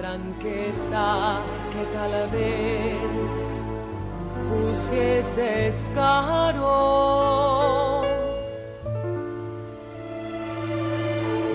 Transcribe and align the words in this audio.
Franqueza 0.00 1.42
que 1.70 1.84
tal 1.94 2.14
vez 2.30 3.62
juzgues 4.48 5.36
descaro. 5.36 6.72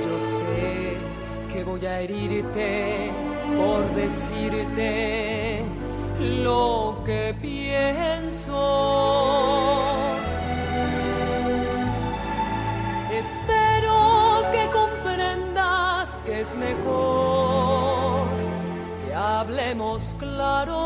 Yo 0.05 0.15
sé 0.19 0.95
que 1.51 1.59
voy 1.63 1.83
a 1.87 2.01
herirte 2.01 3.11
por 3.57 3.83
decirte 3.95 5.63
lo 6.19 7.01
que 7.03 7.33
pienso. 7.41 9.44
Claro. 20.19 20.81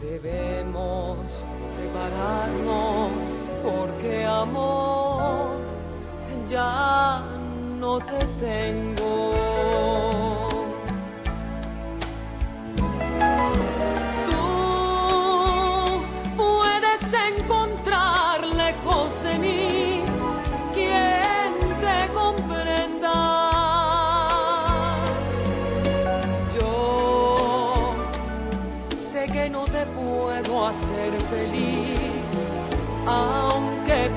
Debemos 0.00 1.16
separarnos 1.62 3.10
porque 3.62 4.24
amor 4.24 5.56
ya 6.50 7.22
no 7.78 7.98
te 8.00 8.18
tengo. 8.40 8.91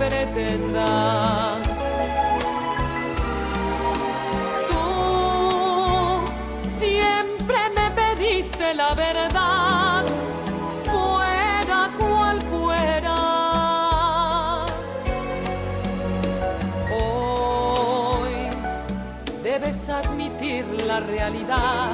Pretenda. 0.08 1.58
Tú 4.70 4.80
siempre 6.70 7.58
me 7.78 7.86
pediste 8.02 8.73
la 8.73 8.94
verdad, 8.94 10.06
fuera 10.86 11.89
cual 11.97 12.42
fuera. 12.53 13.20
Hoy 16.92 18.34
debes 19.44 19.90
admitir 19.90 20.66
la 20.86 21.00
realidad, 21.00 21.92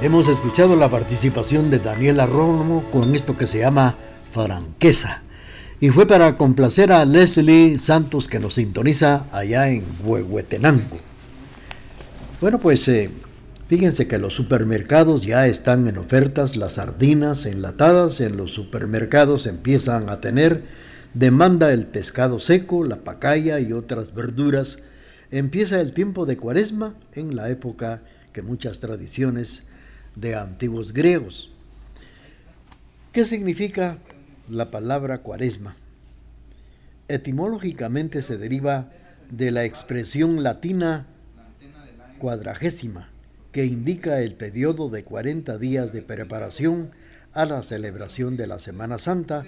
Hemos 0.02 0.30
escuchado 0.30 0.78
la 0.78 0.90
participación 0.90 1.70
de 1.70 1.80
Daniela 1.80 2.26
Romo 2.26 2.86
con 2.90 3.14
esto 3.14 3.36
que 3.36 3.48
se 3.48 3.60
llama 3.60 3.96
Franqueza. 4.32 5.22
Y 5.82 5.90
fue 5.90 6.06
para 6.08 6.38
complacer 6.38 6.92
a 6.92 7.04
Leslie 7.06 7.78
Santos 7.80 8.28
que 8.30 8.40
nos 8.40 8.56
sintoniza 8.56 9.26
allá 9.32 9.70
en 9.70 9.84
Huehuetenango. 10.04 10.98
Bueno, 12.40 12.60
pues 12.60 12.88
eh, 12.88 13.10
fíjense 13.70 14.08
que 14.08 14.18
los 14.18 14.34
supermercados 14.34 15.24
ya 15.24 15.48
están 15.48 15.88
en 15.88 15.98
ofertas, 15.98 16.58
las 16.58 16.74
sardinas 16.74 17.46
enlatadas 17.46 18.20
en 18.20 18.36
los 18.36 18.52
supermercados 18.52 19.46
empiezan 19.46 20.10
a 20.10 20.20
tener 20.20 20.64
demanda 21.14 21.72
el 21.72 21.86
pescado 21.86 22.40
seco, 22.40 22.84
la 22.84 22.98
pacaya 22.98 23.60
y 23.60 23.72
otras 23.72 24.14
verduras. 24.14 24.80
Empieza 25.32 25.80
el 25.80 25.94
tiempo 25.94 26.26
de 26.26 26.38
cuaresma 26.38 26.96
en 27.14 27.36
la 27.36 27.50
época 27.50 28.02
que 28.34 28.42
muchas 28.42 28.80
tradiciones 28.80 29.64
de 30.16 30.36
antiguos 30.36 30.92
griegos. 30.92 31.52
¿Qué 33.12 33.26
significa 33.26 33.98
la 34.50 34.72
palabra 34.72 35.20
cuaresma? 35.20 35.76
Etimológicamente 37.08 38.22
se 38.22 38.38
deriva 38.38 38.90
de 39.30 39.52
la 39.52 39.64
expresión 39.64 40.44
latina 40.44 41.08
cuadragésima, 42.20 43.10
que 43.52 43.66
indica 43.66 44.22
el 44.22 44.34
periodo 44.36 44.90
de 44.90 45.04
40 45.04 45.58
días 45.58 45.92
de 45.92 46.02
preparación 46.02 46.92
a 47.34 47.46
la 47.46 47.64
celebración 47.64 48.38
de 48.38 48.48
la 48.48 48.60
Semana 48.60 48.98
Santa, 48.98 49.44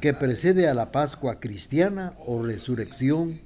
que 0.00 0.14
precede 0.14 0.68
a 0.68 0.74
la 0.74 0.92
Pascua 0.92 1.40
cristiana 1.40 2.14
o 2.26 2.42
resurrección, 2.42 3.40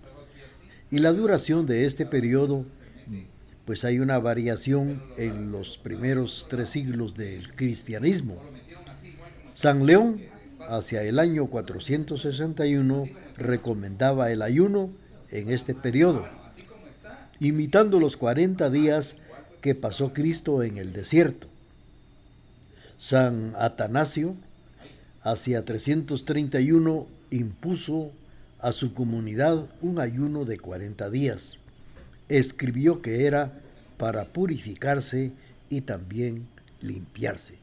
y 0.90 0.98
la 0.98 1.12
duración 1.12 1.66
de 1.66 1.86
este 1.86 2.04
periodo, 2.04 2.66
pues 3.64 3.84
hay 3.84 4.00
una 4.00 4.18
variación 4.18 5.02
en 5.16 5.50
los 5.50 5.78
primeros 5.78 6.46
tres 6.50 6.70
siglos 6.70 7.14
del 7.14 7.54
cristianismo. 7.54 8.42
San 9.54 9.86
León, 9.86 10.20
hacia 10.68 11.02
el 11.02 11.18
año 11.18 11.46
461, 11.46 13.08
recomendaba 13.38 14.30
el 14.30 14.42
ayuno 14.42 14.90
en 15.30 15.50
este 15.50 15.74
periodo, 15.74 16.26
imitando 17.40 17.98
los 17.98 18.16
40 18.16 18.68
días 18.68 19.16
que 19.62 19.74
pasó 19.74 20.12
Cristo 20.12 20.62
en 20.62 20.76
el 20.76 20.92
desierto. 20.92 21.46
San 22.98 23.54
Atanasio, 23.56 24.34
hacia 25.22 25.64
331, 25.64 27.06
impuso 27.30 28.10
a 28.58 28.72
su 28.72 28.92
comunidad 28.92 29.70
un 29.80 29.98
ayuno 30.00 30.44
de 30.44 30.58
40 30.58 31.08
días. 31.10 31.58
Escribió 32.28 33.02
que 33.02 33.26
era 33.26 33.52
para 33.96 34.24
purificarse 34.24 35.32
y 35.70 35.82
también 35.82 36.46
limpiarse. 36.80 37.54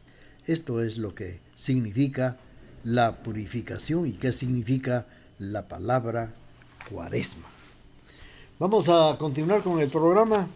Esto 0.47 0.81
es 0.81 0.97
lo 0.97 1.13
que 1.13 1.41
significa 1.55 2.37
la 2.83 3.17
purificación 3.17 4.07
y 4.07 4.13
qué 4.13 4.31
significa 4.31 5.05
la 5.37 5.67
palabra 5.67 6.33
cuaresma. 6.89 7.47
Vamos 8.57 8.87
a 8.89 9.17
continuar 9.17 9.61
con 9.61 9.79
el 9.79 9.89
programa 9.89 10.47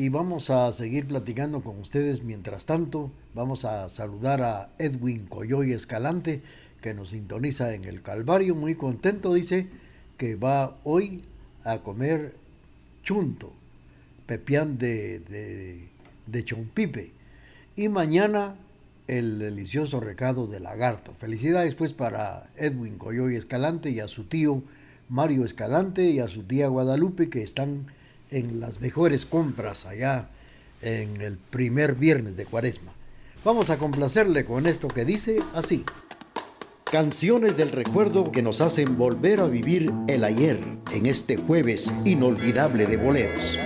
y 0.00 0.08
vamos 0.08 0.48
a 0.48 0.72
seguir 0.72 1.06
platicando 1.06 1.60
con 1.60 1.78
ustedes. 1.78 2.24
Mientras 2.24 2.64
tanto, 2.64 3.12
vamos 3.34 3.66
a 3.66 3.90
saludar 3.90 4.40
a 4.40 4.70
Edwin 4.78 5.26
Coyoy 5.26 5.74
Escalante, 5.74 6.40
que 6.80 6.94
nos 6.94 7.10
sintoniza 7.10 7.74
en 7.74 7.84
el 7.84 8.00
Calvario. 8.00 8.54
Muy 8.54 8.76
contento, 8.76 9.34
dice, 9.34 9.66
que 10.16 10.36
va 10.36 10.78
hoy 10.84 11.22
a 11.64 11.80
comer 11.80 12.34
chunto, 13.02 13.52
pepián 14.24 14.78
de, 14.78 15.18
de, 15.18 15.90
de 16.26 16.44
chompipe. 16.46 17.12
Y 17.76 17.90
mañana 17.90 18.54
el 19.06 19.38
delicioso 19.38 20.00
recado 20.00 20.46
de 20.46 20.60
lagarto. 20.60 21.12
Felicidades 21.12 21.74
pues 21.74 21.92
para 21.92 22.48
Edwin 22.56 22.96
Coyoy 22.96 23.36
Escalante 23.36 23.90
y 23.90 24.00
a 24.00 24.08
su 24.08 24.24
tío 24.24 24.62
Mario 25.10 25.44
Escalante 25.44 26.04
y 26.04 26.20
a 26.20 26.28
su 26.28 26.44
tía 26.44 26.68
Guadalupe 26.68 27.28
que 27.28 27.42
están 27.42 27.84
en 28.30 28.60
las 28.60 28.80
mejores 28.80 29.26
compras 29.26 29.86
allá 29.86 30.28
en 30.82 31.20
el 31.20 31.36
primer 31.36 31.94
viernes 31.94 32.36
de 32.36 32.46
cuaresma. 32.46 32.92
Vamos 33.44 33.70
a 33.70 33.78
complacerle 33.78 34.44
con 34.44 34.66
esto 34.66 34.88
que 34.88 35.04
dice 35.04 35.40
así. 35.54 35.84
Canciones 36.90 37.56
del 37.56 37.70
recuerdo 37.70 38.32
que 38.32 38.42
nos 38.42 38.60
hacen 38.60 38.98
volver 38.98 39.40
a 39.40 39.46
vivir 39.46 39.92
el 40.08 40.24
ayer 40.24 40.60
en 40.92 41.06
este 41.06 41.36
jueves 41.36 41.90
inolvidable 42.04 42.86
de 42.86 42.96
boleros. 42.96 43.56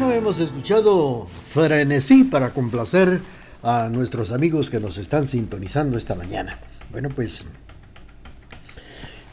Bueno, 0.00 0.14
hemos 0.14 0.38
escuchado 0.38 1.26
Frenesí 1.26 2.24
para 2.24 2.54
complacer 2.54 3.20
a 3.62 3.90
nuestros 3.90 4.32
amigos 4.32 4.70
que 4.70 4.80
nos 4.80 4.96
están 4.96 5.26
sintonizando 5.26 5.98
esta 5.98 6.14
mañana. 6.14 6.58
Bueno, 6.90 7.10
pues 7.10 7.44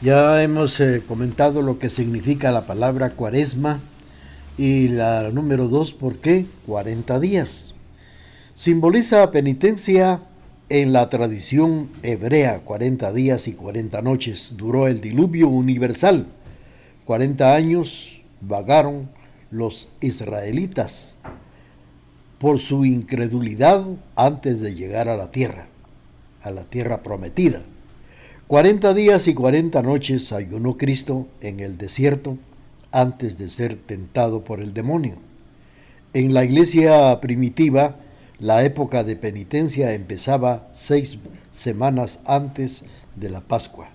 ya 0.02 0.42
hemos 0.42 0.78
eh, 0.80 1.02
comentado 1.08 1.62
lo 1.62 1.78
que 1.78 1.88
significa 1.88 2.52
la 2.52 2.66
palabra 2.66 3.08
cuaresma 3.12 3.80
y 4.58 4.88
la 4.88 5.30
número 5.30 5.68
dos, 5.68 5.94
¿por 5.94 6.16
qué? 6.16 6.44
40 6.66 7.18
días. 7.18 7.72
Simboliza 8.54 9.30
penitencia 9.30 10.20
en 10.68 10.92
la 10.92 11.08
tradición 11.08 11.90
hebrea, 12.02 12.60
40 12.60 13.10
días 13.14 13.48
y 13.48 13.54
40 13.54 14.02
noches. 14.02 14.52
Duró 14.58 14.86
el 14.86 15.00
diluvio 15.00 15.48
universal. 15.48 16.26
40 17.06 17.54
años 17.54 18.20
vagaron 18.42 19.16
los 19.50 19.88
israelitas 20.00 21.16
por 22.38 22.58
su 22.58 22.84
incredulidad 22.84 23.84
antes 24.14 24.60
de 24.60 24.74
llegar 24.74 25.08
a 25.08 25.16
la 25.16 25.30
tierra, 25.30 25.66
a 26.42 26.50
la 26.50 26.64
tierra 26.64 27.02
prometida. 27.02 27.62
Cuarenta 28.46 28.94
días 28.94 29.28
y 29.28 29.34
cuarenta 29.34 29.82
noches 29.82 30.32
ayunó 30.32 30.76
Cristo 30.76 31.26
en 31.40 31.60
el 31.60 31.76
desierto 31.76 32.38
antes 32.92 33.36
de 33.36 33.48
ser 33.48 33.74
tentado 33.76 34.44
por 34.44 34.60
el 34.60 34.72
demonio. 34.72 35.16
En 36.14 36.32
la 36.32 36.44
iglesia 36.44 37.20
primitiva, 37.20 37.96
la 38.38 38.64
época 38.64 39.04
de 39.04 39.16
penitencia 39.16 39.92
empezaba 39.92 40.68
seis 40.72 41.18
semanas 41.52 42.20
antes 42.24 42.84
de 43.16 43.30
la 43.30 43.40
Pascua. 43.40 43.90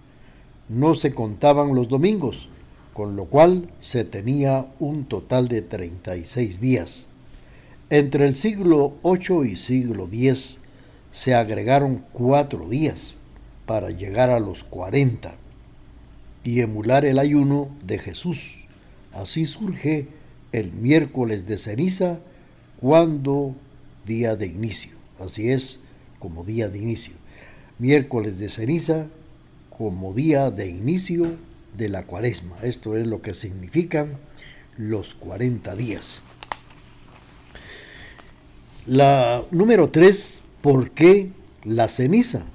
No 0.69 0.95
se 0.95 1.13
contaban 1.13 1.73
los 1.73 1.87
domingos, 1.87 2.49
con 2.93 3.15
lo 3.15 3.25
cual 3.25 3.69
se 3.79 4.03
tenía 4.03 4.67
un 4.79 5.05
total 5.05 5.47
de 5.47 5.61
36 5.61 6.61
días. 6.61 7.07
Entre 7.89 8.25
el 8.25 8.35
siglo 8.35 8.95
VIII 9.03 9.51
y 9.51 9.55
siglo 9.55 10.07
X 10.11 10.59
se 11.11 11.33
agregaron 11.33 12.05
cuatro 12.13 12.69
días 12.69 13.15
para 13.65 13.89
llegar 13.89 14.29
a 14.29 14.39
los 14.39 14.63
40 14.63 15.35
y 16.43 16.61
emular 16.61 17.05
el 17.05 17.19
ayuno 17.19 17.69
de 17.83 17.97
Jesús. 17.99 18.65
Así 19.11 19.45
surge 19.45 20.07
el 20.51 20.71
miércoles 20.71 21.47
de 21.47 21.57
ceniza 21.57 22.19
cuando 22.79 23.55
día 24.05 24.35
de 24.35 24.47
inicio. 24.47 24.91
Así 25.19 25.49
es 25.49 25.79
como 26.19 26.43
día 26.43 26.69
de 26.69 26.79
inicio. 26.79 27.13
Miércoles 27.79 28.39
de 28.39 28.49
ceniza 28.49 29.07
como 29.69 30.13
día 30.13 30.51
de 30.51 30.69
inicio 30.69 31.37
de 31.77 31.89
la 31.89 32.03
cuaresma. 32.03 32.55
Esto 32.61 32.95
es 32.95 33.07
lo 33.07 33.21
que 33.21 33.33
significan 33.33 34.17
los 34.77 35.13
40 35.15 35.75
días. 35.75 36.21
La 38.85 39.43
número 39.51 39.89
3, 39.89 40.41
¿por 40.61 40.91
qué 40.91 41.31
la 41.63 41.87
ceniza? 41.87 42.45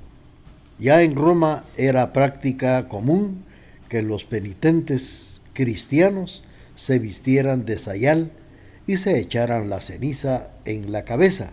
Ya 0.78 1.02
en 1.02 1.16
Roma 1.16 1.64
era 1.76 2.12
práctica 2.12 2.88
común 2.88 3.44
que 3.88 4.02
los 4.02 4.24
penitentes 4.24 5.42
cristianos 5.54 6.44
se 6.76 6.98
vistieran 6.98 7.64
de 7.64 7.78
sayal 7.78 8.30
y 8.86 8.98
se 8.98 9.18
echaran 9.18 9.70
la 9.70 9.80
ceniza 9.80 10.50
en 10.64 10.92
la 10.92 11.04
cabeza 11.04 11.50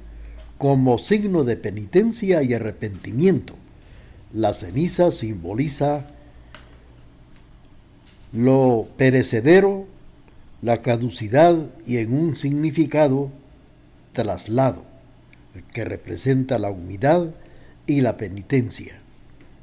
como 0.57 0.97
signo 0.97 1.43
de 1.43 1.57
penitencia 1.57 2.43
y 2.43 2.53
arrepentimiento. 2.53 3.55
La 4.33 4.53
ceniza 4.53 5.11
simboliza 5.11 6.07
lo 8.31 8.87
perecedero, 8.97 9.85
la 10.61 10.81
caducidad 10.81 11.55
y 11.85 11.97
en 11.97 12.13
un 12.13 12.35
significado 12.35 13.29
traslado, 14.13 14.83
que 15.71 15.85
representa 15.85 16.59
la 16.59 16.71
humildad 16.71 17.27
y 17.87 18.01
la 18.01 18.17
penitencia. 18.17 18.99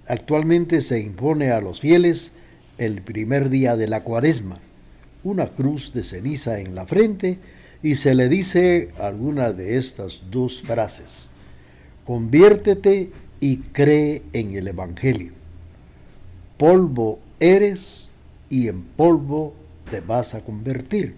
Actualmente 0.06 0.80
se 0.80 1.00
impone 1.00 1.50
a 1.50 1.60
los 1.60 1.80
fieles 1.80 2.32
el 2.78 3.02
primer 3.02 3.50
día 3.50 3.76
de 3.76 3.88
la 3.88 4.02
cuaresma, 4.02 4.58
una 5.24 5.48
cruz 5.48 5.92
de 5.92 6.02
ceniza 6.02 6.60
en 6.60 6.74
la 6.74 6.86
frente 6.86 7.38
y 7.82 7.96
se 7.96 8.14
le 8.14 8.28
dice 8.28 8.90
alguna 8.98 9.52
de 9.52 9.76
estas 9.76 10.22
dos 10.30 10.62
frases. 10.62 11.28
Conviértete 12.04 13.10
y 13.40 13.58
cree 13.58 14.22
en 14.32 14.56
el 14.56 14.68
Evangelio. 14.68 15.32
Polvo 16.56 17.18
eres 17.40 18.08
y 18.52 18.68
en 18.68 18.82
polvo 18.82 19.54
te 19.90 20.00
vas 20.00 20.34
a 20.34 20.44
convertir. 20.44 21.14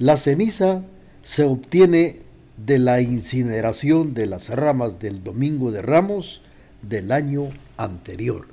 La 0.00 0.16
ceniza 0.16 0.82
se 1.22 1.44
obtiene 1.44 2.18
de 2.56 2.80
la 2.80 3.00
incineración 3.00 4.12
de 4.12 4.26
las 4.26 4.48
ramas 4.48 4.98
del 4.98 5.22
Domingo 5.22 5.70
de 5.70 5.82
Ramos 5.82 6.42
del 6.82 7.12
año 7.12 7.50
anterior. 7.76 8.48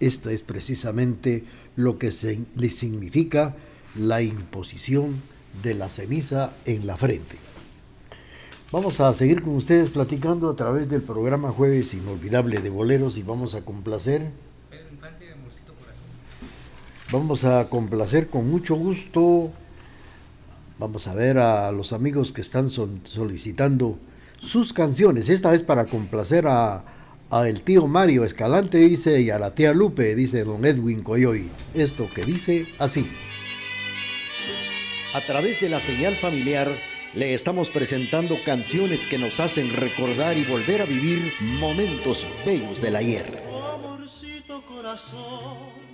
Esto 0.00 0.30
es 0.30 0.42
precisamente 0.42 1.44
lo 1.76 1.96
que 1.96 2.12
le 2.56 2.70
significa 2.70 3.54
la 3.96 4.20
imposición 4.20 5.14
de 5.62 5.74
la 5.74 5.88
ceniza 5.88 6.52
en 6.66 6.88
la 6.88 6.96
frente. 6.96 7.36
Vamos 8.72 8.98
a 8.98 9.14
seguir 9.14 9.42
con 9.42 9.54
ustedes 9.54 9.90
platicando 9.90 10.50
a 10.50 10.56
través 10.56 10.90
del 10.90 11.02
programa 11.02 11.52
Jueves 11.52 11.94
Inolvidable 11.94 12.60
de 12.60 12.68
Boleros 12.68 13.16
y 13.16 13.22
vamos 13.22 13.54
a 13.54 13.64
complacer. 13.64 14.32
Vamos 17.10 17.44
a 17.44 17.68
complacer 17.70 18.28
con 18.28 18.50
mucho 18.50 18.74
gusto. 18.74 19.50
Vamos 20.78 21.06
a 21.06 21.14
ver 21.14 21.38
a 21.38 21.72
los 21.72 21.94
amigos 21.94 22.32
que 22.32 22.42
están 22.42 22.68
solicitando 22.68 23.98
sus 24.40 24.72
canciones, 24.72 25.28
esta 25.30 25.50
vez 25.50 25.62
para 25.62 25.86
complacer 25.86 26.46
a, 26.46 26.84
a, 27.30 27.48
el 27.48 27.62
tío 27.62 27.86
Mario 27.86 28.24
Escalante, 28.24 28.78
dice, 28.78 29.20
y 29.20 29.30
a 29.30 29.38
la 29.38 29.54
tía 29.54 29.72
Lupe, 29.72 30.14
dice 30.14 30.44
don 30.44 30.64
Edwin 30.64 31.02
Coyoy. 31.02 31.48
Esto 31.74 32.08
que 32.14 32.24
dice 32.24 32.66
así. 32.78 33.10
A 35.14 35.24
través 35.26 35.60
de 35.60 35.70
la 35.70 35.80
señal 35.80 36.14
familiar 36.14 36.78
le 37.14 37.32
estamos 37.32 37.70
presentando 37.70 38.36
canciones 38.44 39.06
que 39.06 39.18
nos 39.18 39.40
hacen 39.40 39.72
recordar 39.72 40.36
y 40.36 40.44
volver 40.44 40.82
a 40.82 40.84
vivir 40.84 41.32
momentos 41.40 42.26
bellos 42.44 42.82
del 42.82 42.96
ayer. 42.96 43.42
Amorcito 43.74 44.62
corazón, 44.66 45.87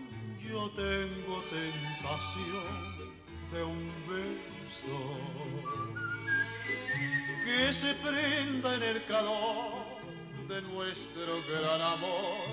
yo 0.54 0.70
tengo 0.70 1.42
tentación 1.50 3.12
de 3.52 3.64
un 3.64 3.92
beso 4.08 4.96
que 7.44 7.72
se 7.72 7.92
prenda 7.94 8.76
en 8.76 8.82
el 8.84 9.04
calor 9.06 9.82
de 10.46 10.62
nuestro 10.62 11.42
gran 11.50 11.82
amor, 11.82 12.46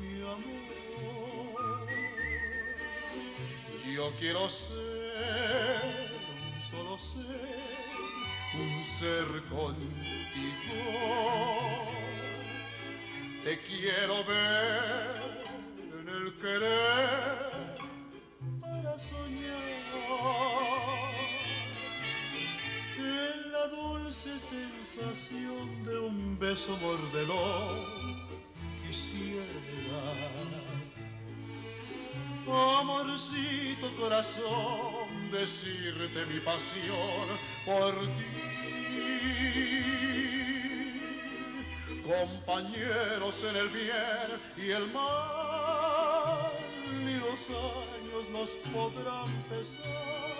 mi 0.00 0.20
amor. 0.20 1.86
Yo 3.94 4.12
quiero 4.18 4.48
ser 4.48 6.10
solo 6.72 6.98
ser 6.98 7.52
un 8.60 8.82
ser 8.82 9.26
contigo. 9.48 10.80
Te 13.44 13.60
quiero 13.60 14.24
ver 14.24 15.21
el 16.22 16.32
querer 16.38 17.74
para 18.60 18.98
soñar 18.98 19.62
en 22.96 23.52
la 23.52 23.66
dulce 23.68 24.30
sensación 24.38 25.84
de 25.84 25.98
un 25.98 26.38
beso 26.38 26.76
mordelón 26.80 28.02
quisiera 28.86 29.42
amorcito 32.52 33.90
corazón, 33.98 35.30
decirte 35.30 36.26
mi 36.26 36.40
pasión 36.40 37.26
por 37.64 37.94
ti. 38.16 38.52
Compañeros 42.02 43.44
en 43.44 43.56
el 43.56 43.68
bien 43.68 44.28
y 44.56 44.70
el 44.70 44.92
mal, 44.92 45.41
los 47.32 47.48
años 47.48 48.28
nos 48.30 48.50
podrán 48.72 49.42
pesar. 49.48 50.36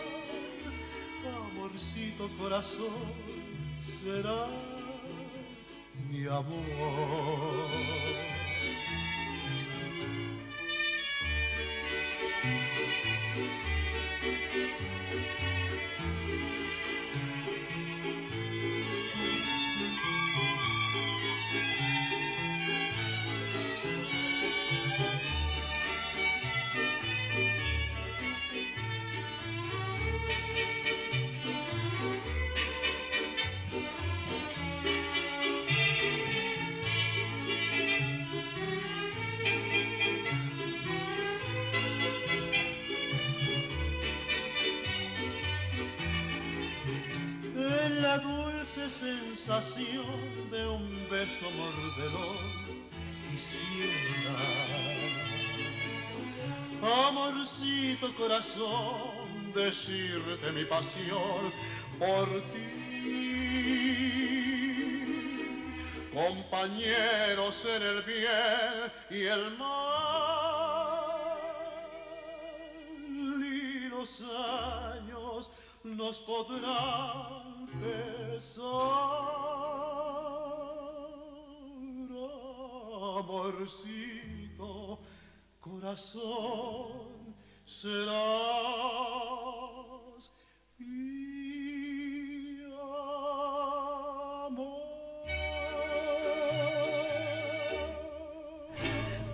Amorcito 1.53 2.29
corazón, 2.39 3.13
serás 4.03 4.51
mi 6.11 6.27
amor. 6.27 6.53
Sensación 48.89 50.51
de 50.51 50.67
un 50.67 51.09
beso 51.11 51.51
mordedor 51.51 52.39
quisiera. 53.31 54.39
Amorcito 57.09 58.15
corazón, 58.17 59.53
decirte 59.55 60.51
mi 60.53 60.65
pasión 60.65 61.53
por 61.99 62.29
ti. 62.53 62.83
Compañeros 66.13 67.65
en 67.65 67.83
el 67.83 68.03
bien 68.03 68.93
y 69.11 69.23
el 69.25 69.57
mal, 69.57 69.69
y 73.09 73.89
los 73.89 74.21
nos 75.85 76.19
podrán 76.21 77.67
besar, 77.81 78.63
amorcito, 83.19 84.99
corazón, 85.61 87.35
serás. 87.65 88.73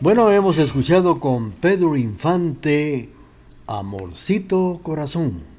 Bueno, 0.01 0.31
hemos 0.31 0.59
escuchado 0.59 1.19
con 1.19 1.51
Pedro 1.51 1.97
Infante, 1.97 3.11
Amorcito 3.67 4.79
Corazón. 4.81 5.58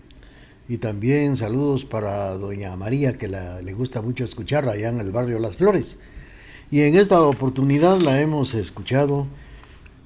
Y 0.70 0.78
también 0.78 1.36
saludos 1.36 1.84
para 1.84 2.38
doña 2.38 2.76
María, 2.76 3.18
que 3.18 3.28
le 3.28 3.74
gusta 3.74 4.04
mucho 4.04 4.24
escucharla 4.24 4.74
allá 4.74 4.90
en 4.90 5.00
el 5.00 5.12
barrio 5.12 5.40
Las 5.40 5.58
Flores. 5.58 5.98
Y 6.70 6.82
en 6.82 6.96
esta 6.96 7.24
oportunidad 7.24 8.00
la 8.02 8.22
hemos 8.22 8.54
escuchado 8.54 9.26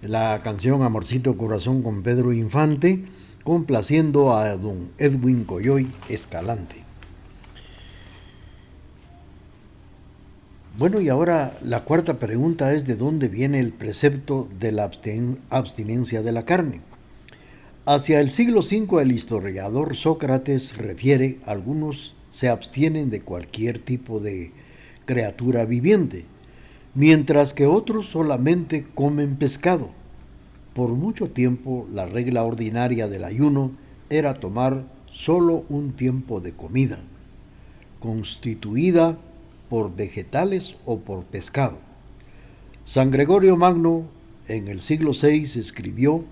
la 0.01 0.39
canción 0.41 0.81
Amorcito 0.81 1.35
Corazón 1.35 1.83
con 1.83 2.01
Pedro 2.01 2.31
Infante, 2.31 3.03
complaciendo 3.43 4.33
a 4.33 4.55
don 4.55 4.89
Edwin 4.97 5.43
Coyoy 5.43 5.91
Escalante. 6.07 6.85
Bueno, 10.77 11.01
y 11.01 11.09
ahora 11.09 11.51
la 11.61 11.81
cuarta 11.81 12.19
pregunta 12.19 12.71
es 12.71 12.85
de 12.85 12.95
dónde 12.95 13.27
viene 13.27 13.59
el 13.59 13.73
precepto 13.73 14.47
de 14.61 14.71
la 14.71 14.89
abstinencia 15.49 16.21
de 16.21 16.31
la 16.31 16.45
carne. 16.45 16.92
Hacia 17.85 18.21
el 18.21 18.31
siglo 18.31 18.61
V 18.61 19.01
el 19.01 19.11
historiador 19.11 19.97
Sócrates 19.97 20.77
refiere, 20.77 21.39
algunos 21.45 22.15
se 22.31 22.47
abstienen 22.47 23.09
de 23.09 23.19
cualquier 23.19 23.81
tipo 23.81 24.21
de 24.21 24.53
criatura 25.03 25.65
viviente, 25.65 26.23
mientras 26.95 27.53
que 27.53 27.67
otros 27.67 28.07
solamente 28.07 28.85
comen 28.95 29.35
pescado. 29.35 29.89
Por 30.73 30.91
mucho 30.91 31.29
tiempo 31.29 31.85
la 31.91 32.05
regla 32.05 32.45
ordinaria 32.45 33.09
del 33.09 33.25
ayuno 33.25 33.71
era 34.09 34.35
tomar 34.35 34.85
solo 35.11 35.65
un 35.67 35.91
tiempo 35.91 36.39
de 36.39 36.53
comida, 36.53 36.99
constituida 37.99 39.17
por 39.69 39.93
vegetales 39.93 40.75
o 40.85 40.99
por 40.99 41.25
pescado. 41.25 41.79
San 42.85 43.11
Gregorio 43.11 43.57
Magno 43.57 44.05
en 44.47 44.69
el 44.69 44.79
siglo 44.79 45.11
VI 45.11 45.59
escribió 45.59 46.23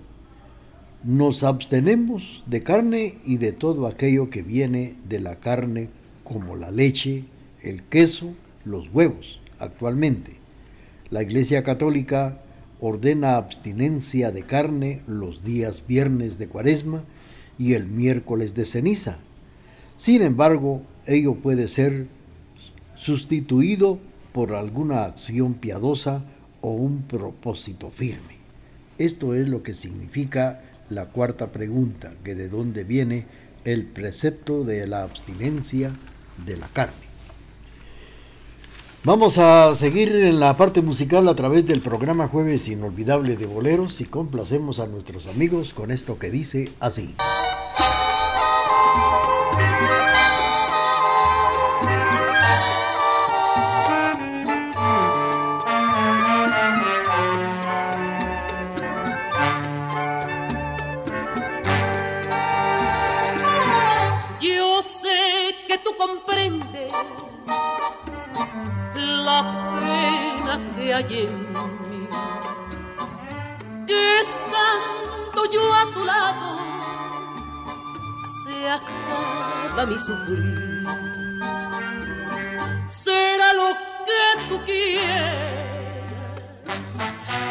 nos 1.04 1.42
abstenemos 1.42 2.44
de 2.46 2.62
carne 2.62 3.18
y 3.24 3.38
de 3.38 3.52
todo 3.52 3.86
aquello 3.86 4.30
que 4.30 4.42
viene 4.42 4.94
de 5.08 5.20
la 5.20 5.36
carne, 5.36 5.88
como 6.22 6.54
la 6.54 6.70
leche, 6.70 7.24
el 7.62 7.82
queso, 7.82 8.34
los 8.64 8.88
huevos, 8.92 9.40
actualmente. 9.58 10.36
La 11.10 11.22
Iglesia 11.22 11.62
Católica 11.62 12.40
ordena 12.80 13.36
abstinencia 13.36 14.30
de 14.30 14.44
carne 14.44 15.02
los 15.06 15.44
días 15.44 15.82
viernes 15.86 16.38
de 16.38 16.48
cuaresma 16.48 17.04
y 17.58 17.74
el 17.74 17.86
miércoles 17.86 18.54
de 18.54 18.64
ceniza. 18.64 19.18
Sin 19.96 20.22
embargo, 20.22 20.82
ello 21.06 21.34
puede 21.34 21.68
ser 21.68 22.06
sustituido 22.96 23.98
por 24.32 24.54
alguna 24.54 25.04
acción 25.04 25.54
piadosa 25.54 26.24
o 26.60 26.72
un 26.72 27.02
propósito 27.02 27.90
firme. 27.90 28.36
Esto 28.98 29.34
es 29.34 29.48
lo 29.48 29.62
que 29.62 29.74
significa 29.74 30.60
la 30.94 31.06
cuarta 31.06 31.52
pregunta, 31.52 32.12
que 32.24 32.34
de 32.34 32.48
dónde 32.48 32.84
viene 32.84 33.26
el 33.64 33.84
precepto 33.84 34.64
de 34.64 34.86
la 34.86 35.02
abstinencia 35.02 35.92
de 36.46 36.56
la 36.56 36.68
carne. 36.68 36.94
Vamos 39.04 39.38
a 39.38 39.74
seguir 39.74 40.14
en 40.14 40.38
la 40.38 40.56
parte 40.56 40.80
musical 40.80 41.26
a 41.26 41.34
través 41.34 41.66
del 41.66 41.80
programa 41.80 42.28
Jueves 42.28 42.68
Inolvidable 42.68 43.36
de 43.36 43.46
Boleros 43.46 44.00
y 44.00 44.04
complacemos 44.04 44.78
a 44.78 44.86
nuestros 44.86 45.26
amigos 45.26 45.74
con 45.74 45.90
esto 45.90 46.20
que 46.20 46.30
dice 46.30 46.70
así. 46.78 47.12
Hay. 70.92 71.04
Que 73.86 74.20
estando 74.20 75.44
yo 75.50 75.74
a 75.74 75.94
tu 75.94 76.04
lado, 76.04 76.58
se 78.44 78.68
acaba 78.70 79.86
mi 79.86 79.98
sufrir. 79.98 80.82
Será 82.86 83.52
lo 83.54 83.68
que 84.06 84.48
tú 84.48 84.62
quieras, 84.64 85.56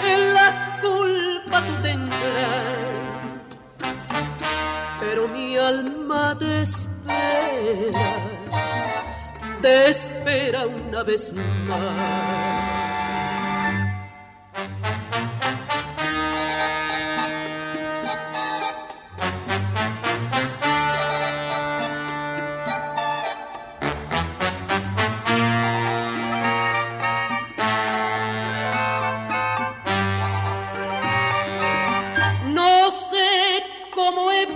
en 0.06 0.34
la 0.34 0.80
culpa 0.82 1.66
tú 1.68 1.76
tendrás, 1.82 2.68
pero 5.00 5.28
mi 5.30 5.58
alma 5.58 6.38
te 6.38 6.62
espera, 6.62 8.14
te 9.62 9.90
espera 9.90 10.68
una 10.68 11.04
vez 11.04 11.34
más. 11.34 12.81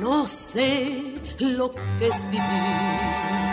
no 0.00 0.26
sé 0.26 1.14
lo 1.38 1.70
que 1.98 2.08
es 2.08 2.30
vivir. 2.30 3.45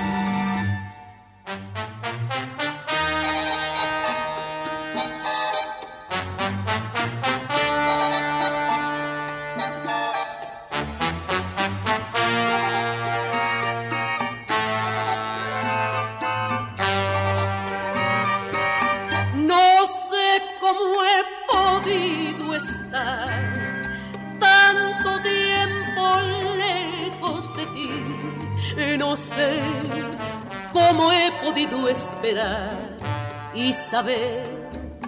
Y 33.53 33.73
saber 33.73 34.43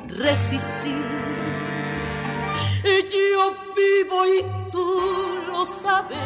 resistir. 0.09 1.05
Yo 2.83 3.55
vivo 3.75 4.25
y 4.27 4.45
tú 4.71 5.01
lo 5.51 5.65
sabes, 5.65 6.17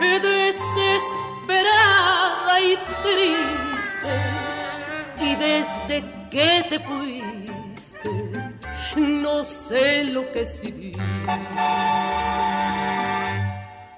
desesperada 0.00 0.60
y 2.60 2.76
triste. 3.04 4.12
Y 5.20 5.36
desde 5.36 6.02
que 6.30 6.64
te 6.68 6.80
fuiste, 6.80 8.10
no 8.96 9.44
sé 9.44 10.04
lo 10.04 10.32
que 10.32 10.42
es 10.42 10.60
vivir. 10.60 10.98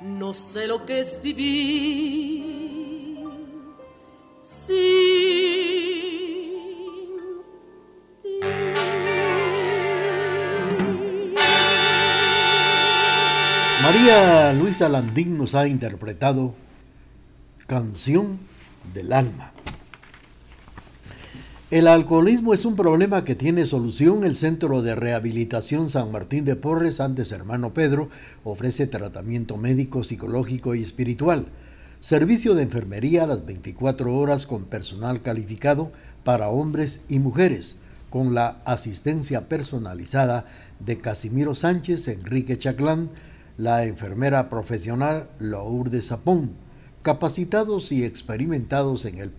No 0.02 0.34
sé 0.34 0.66
lo 0.66 0.84
que 0.84 1.00
es 1.00 1.22
vivir 1.22 2.50
María 14.00 14.54
Luisa 14.54 14.88
Landín 14.88 15.36
nos 15.36 15.54
ha 15.54 15.68
interpretado 15.68 16.54
Canción 17.66 18.38
del 18.94 19.12
Alma. 19.12 19.52
El 21.70 21.86
alcoholismo 21.86 22.54
es 22.54 22.64
un 22.64 22.76
problema 22.76 23.24
que 23.24 23.34
tiene 23.34 23.66
solución. 23.66 24.24
El 24.24 24.36
Centro 24.36 24.80
de 24.80 24.94
Rehabilitación 24.94 25.90
San 25.90 26.10
Martín 26.12 26.46
de 26.46 26.56
Porres, 26.56 26.98
antes 26.98 27.30
hermano 27.30 27.74
Pedro, 27.74 28.08
ofrece 28.42 28.86
tratamiento 28.86 29.58
médico, 29.58 30.02
psicológico 30.02 30.74
y 30.74 30.80
espiritual. 30.80 31.44
Servicio 32.00 32.54
de 32.54 32.62
enfermería 32.62 33.24
a 33.24 33.26
las 33.26 33.44
24 33.44 34.16
horas 34.16 34.46
con 34.46 34.64
personal 34.64 35.20
calificado 35.20 35.92
para 36.24 36.48
hombres 36.48 37.02
y 37.10 37.18
mujeres, 37.18 37.76
con 38.08 38.32
la 38.32 38.62
asistencia 38.64 39.46
personalizada 39.46 40.46
de 40.78 40.96
Casimiro 40.96 41.54
Sánchez, 41.54 42.08
Enrique 42.08 42.58
Chaclán, 42.58 43.10
la 43.60 43.84
enfermera 43.84 44.48
profesional 44.48 45.28
Lourdes 45.38 46.06
Zapón, 46.06 46.52
capacitados 47.02 47.92
y 47.92 48.04
experimentados 48.04 49.04
en 49.04 49.18
el 49.18 49.30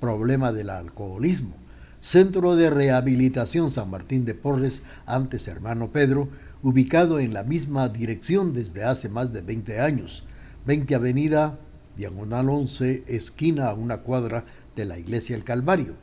problema 0.00 0.50
del 0.50 0.70
alcoholismo. 0.70 1.54
Centro 2.00 2.56
de 2.56 2.70
Rehabilitación 2.70 3.70
San 3.70 3.90
Martín 3.90 4.24
de 4.24 4.34
Porres, 4.34 4.84
antes 5.04 5.46
hermano 5.46 5.92
Pedro, 5.92 6.30
ubicado 6.62 7.20
en 7.20 7.34
la 7.34 7.44
misma 7.44 7.90
dirección 7.90 8.54
desde 8.54 8.84
hace 8.84 9.10
más 9.10 9.30
de 9.34 9.42
20 9.42 9.78
años. 9.80 10.22
20 10.64 10.94
Avenida 10.94 11.58
diagonal 11.98 12.48
11, 12.48 13.04
esquina 13.08 13.66
a 13.66 13.74
una 13.74 13.98
cuadra 13.98 14.46
de 14.74 14.86
la 14.86 14.98
Iglesia 14.98 15.36
del 15.36 15.44
Calvario. 15.44 15.96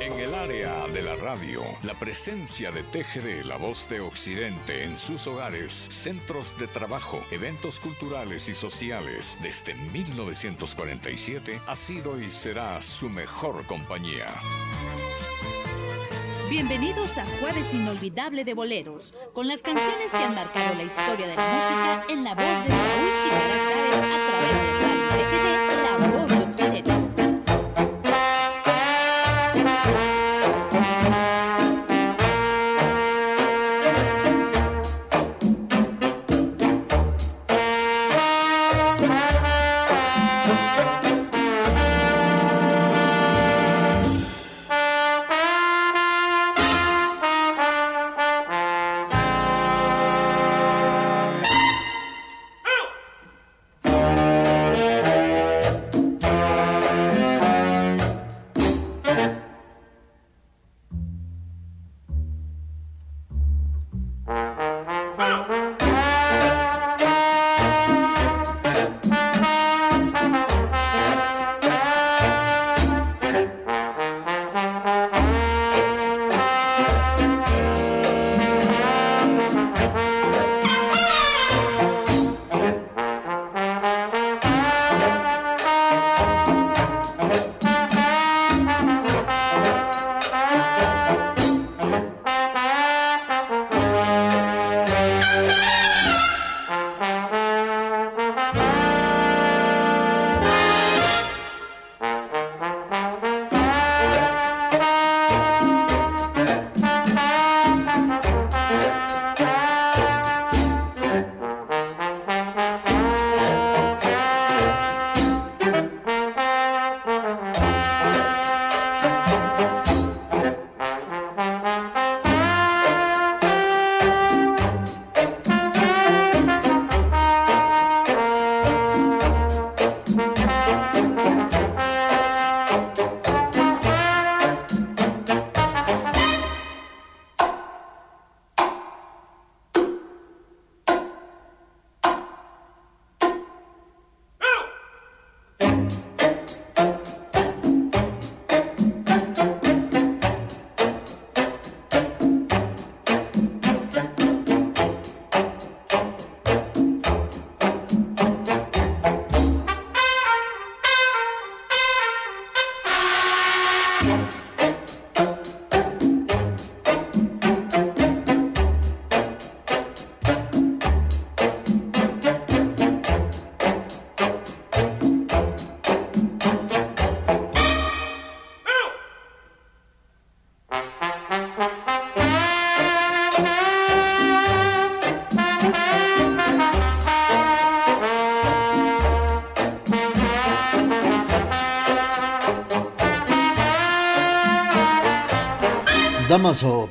En 0.00 0.12
el 0.14 0.34
área 0.34 0.88
de 0.88 1.00
la 1.02 1.14
radio, 1.14 1.62
la 1.84 1.96
presencia 1.96 2.72
de 2.72 2.82
TGD, 2.82 3.44
la 3.44 3.56
voz 3.56 3.88
de 3.88 4.00
Occidente, 4.00 4.82
en 4.82 4.98
sus 4.98 5.28
hogares, 5.28 5.86
centros 5.90 6.58
de 6.58 6.66
trabajo, 6.66 7.20
eventos 7.30 7.78
culturales 7.78 8.48
y 8.48 8.54
sociales, 8.54 9.38
desde 9.40 9.74
1947 9.74 11.60
ha 11.66 11.76
sido 11.76 12.20
y 12.20 12.28
será 12.30 12.80
su 12.80 13.08
mejor 13.08 13.64
compañía. 13.66 14.34
Bienvenidos 16.50 17.16
a 17.16 17.24
Jueves 17.40 17.72
Inolvidable 17.72 18.44
de 18.44 18.54
Boleros, 18.54 19.14
con 19.32 19.48
las 19.48 19.62
canciones 19.62 20.10
que 20.10 20.18
han 20.18 20.34
marcado 20.34 20.74
la 20.74 20.82
historia 20.82 21.26
de 21.28 21.36
la 21.36 21.42
música 21.42 22.04
en 22.12 22.24
la 22.24 22.34
voz 22.34 22.44
de 22.44 22.68
Raúl 22.68 23.10
Chávez 23.68 24.02
a 24.02 24.28
través 24.28 24.66
de 24.66 24.71
TGD, 26.32 26.91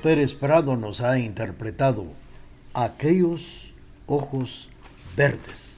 Pérez 0.01 0.33
Prado 0.33 0.77
nos 0.77 0.99
ha 1.01 1.19
interpretado 1.19 2.07
Aquellos 2.73 3.71
Ojos 4.07 4.67
Verdes. 5.15 5.77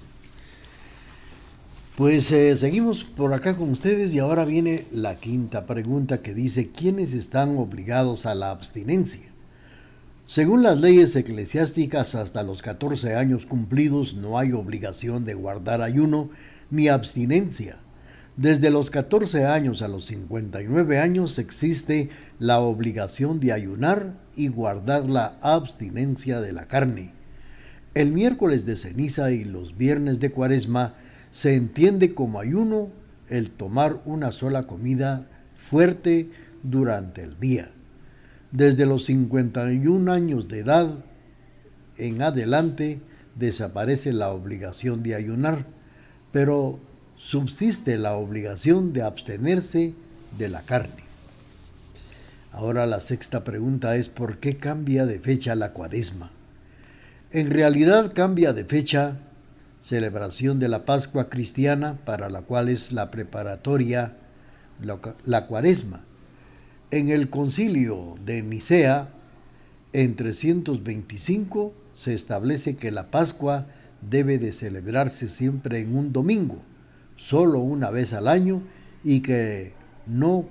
Pues 1.97 2.31
eh, 2.31 2.55
seguimos 2.55 3.03
por 3.03 3.33
acá 3.33 3.57
con 3.57 3.69
ustedes 3.69 4.13
y 4.13 4.19
ahora 4.19 4.45
viene 4.45 4.85
la 4.93 5.17
quinta 5.17 5.65
pregunta 5.65 6.21
que 6.21 6.33
dice, 6.33 6.69
¿quiénes 6.69 7.13
están 7.13 7.57
obligados 7.57 8.25
a 8.25 8.33
la 8.33 8.51
abstinencia? 8.51 9.29
Según 10.25 10.63
las 10.63 10.79
leyes 10.79 11.15
eclesiásticas, 11.17 12.15
hasta 12.15 12.43
los 12.43 12.61
14 12.61 13.15
años 13.15 13.45
cumplidos 13.45 14.13
no 14.13 14.39
hay 14.39 14.53
obligación 14.53 15.25
de 15.25 15.33
guardar 15.33 15.81
ayuno 15.81 16.29
ni 16.71 16.87
abstinencia. 16.87 17.77
Desde 18.35 18.71
los 18.71 18.89
14 18.89 19.45
años 19.45 19.83
a 19.83 19.87
los 19.87 20.05
59 20.05 20.97
años 20.99 21.37
existe 21.37 22.09
la 22.39 22.59
obligación 22.61 23.39
de 23.39 23.53
ayunar 23.53 24.15
y 24.35 24.47
guardar 24.47 25.07
la 25.07 25.37
abstinencia 25.41 26.41
de 26.41 26.51
la 26.51 26.67
carne. 26.67 27.13
El 27.93 28.11
miércoles 28.11 28.65
de 28.65 28.75
ceniza 28.75 29.31
y 29.31 29.43
los 29.43 29.77
viernes 29.77 30.19
de 30.19 30.31
cuaresma 30.31 30.95
se 31.31 31.55
entiende 31.55 32.15
como 32.15 32.39
ayuno 32.39 32.89
el 33.29 33.51
tomar 33.51 34.01
una 34.03 34.31
sola 34.31 34.63
comida 34.63 35.27
fuerte 35.55 36.31
durante 36.63 37.21
el 37.21 37.39
día. 37.39 37.69
Desde 38.51 38.87
los 38.87 39.05
51 39.05 40.11
años 40.11 40.47
de 40.47 40.59
edad 40.59 41.05
en 41.97 42.23
adelante 42.23 42.99
desaparece 43.35 44.11
la 44.11 44.29
obligación 44.29 45.03
de 45.03 45.13
ayunar, 45.13 45.67
pero 46.31 46.79
subsiste 47.23 47.97
la 47.97 48.15
obligación 48.15 48.91
de 48.91 49.01
abstenerse 49.01 49.93
de 50.37 50.49
la 50.49 50.61
carne. 50.61 51.03
Ahora 52.51 52.85
la 52.85 52.99
sexta 52.99 53.45
pregunta 53.45 53.95
es 53.95 54.09
¿por 54.09 54.39
qué 54.39 54.57
cambia 54.57 55.05
de 55.05 55.19
fecha 55.19 55.55
la 55.55 55.71
cuaresma? 55.71 56.31
En 57.31 57.49
realidad 57.49 58.11
cambia 58.13 58.51
de 58.51 58.65
fecha 58.65 59.15
celebración 59.79 60.59
de 60.59 60.67
la 60.67 60.85
Pascua 60.85 61.29
cristiana 61.29 61.97
para 62.05 62.29
la 62.29 62.41
cual 62.41 62.67
es 62.67 62.91
la 62.91 63.09
preparatoria 63.09 64.17
la, 64.81 65.47
cuaresma. 65.47 66.03
En 66.91 67.09
el 67.09 67.29
concilio 67.29 68.15
de 68.25 68.41
Nicea 68.41 69.07
en 69.93 70.17
325 70.17 71.73
se 71.93 72.13
establece 72.13 72.75
que 72.75 72.91
la 72.91 73.09
Pascua 73.09 73.65
debe 74.01 74.37
de 74.39 74.51
celebrarse 74.51 75.29
siempre 75.29 75.79
en 75.79 75.95
un 75.95 76.11
domingo 76.11 76.61
solo 77.17 77.59
una 77.59 77.89
vez 77.89 78.13
al 78.13 78.27
año 78.27 78.61
y 79.03 79.21
que 79.21 79.73
no 80.05 80.45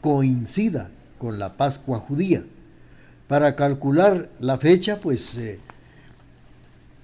coincida 0.00 0.90
con 1.18 1.38
la 1.38 1.56
Pascua 1.56 1.98
judía. 1.98 2.44
Para 3.28 3.56
calcular 3.56 4.28
la 4.38 4.58
fecha, 4.58 5.00
pues 5.00 5.36
eh, 5.36 5.60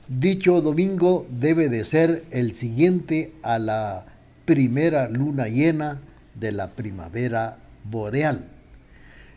dicho 0.09 0.61
domingo 0.61 1.27
debe 1.31 1.69
de 1.69 1.85
ser 1.85 2.25
el 2.31 2.53
siguiente 2.53 3.33
a 3.43 3.59
la 3.59 4.07
primera 4.45 5.09
luna 5.09 5.49
llena 5.49 6.01
de 6.35 6.53
la 6.53 6.69
primavera 6.69 7.59
boreal. 7.85 8.49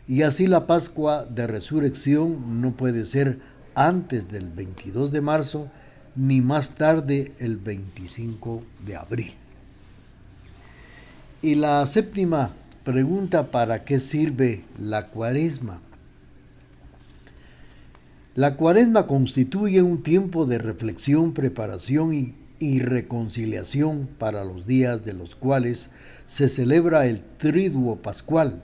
Y 0.06 0.22
así 0.22 0.46
la 0.46 0.66
Pascua 0.66 1.24
de 1.24 1.46
Resurrección 1.46 2.60
no 2.60 2.72
puede 2.72 3.06
ser 3.06 3.38
antes 3.74 4.30
del 4.30 4.50
22 4.50 5.12
de 5.12 5.20
marzo 5.20 5.70
ni 6.16 6.40
más 6.40 6.74
tarde 6.74 7.32
el 7.38 7.56
25 7.56 8.62
de 8.86 8.96
abril. 8.96 9.34
Y 11.44 11.56
la 11.56 11.86
séptima 11.86 12.52
pregunta, 12.84 13.50
¿para 13.50 13.84
qué 13.84 14.00
sirve 14.00 14.64
la 14.78 15.08
cuaresma? 15.08 15.82
La 18.34 18.56
cuaresma 18.56 19.06
constituye 19.06 19.82
un 19.82 20.02
tiempo 20.02 20.46
de 20.46 20.56
reflexión, 20.56 21.34
preparación 21.34 22.14
y, 22.14 22.34
y, 22.60 22.80
reconciliación 22.80 24.08
para 24.18 24.42
los 24.42 24.66
días 24.66 25.04
de 25.04 25.12
los 25.12 25.34
cuales 25.34 25.90
se 26.24 26.48
celebra 26.48 27.04
el 27.08 27.20
triduo 27.36 27.96
pascual, 27.96 28.62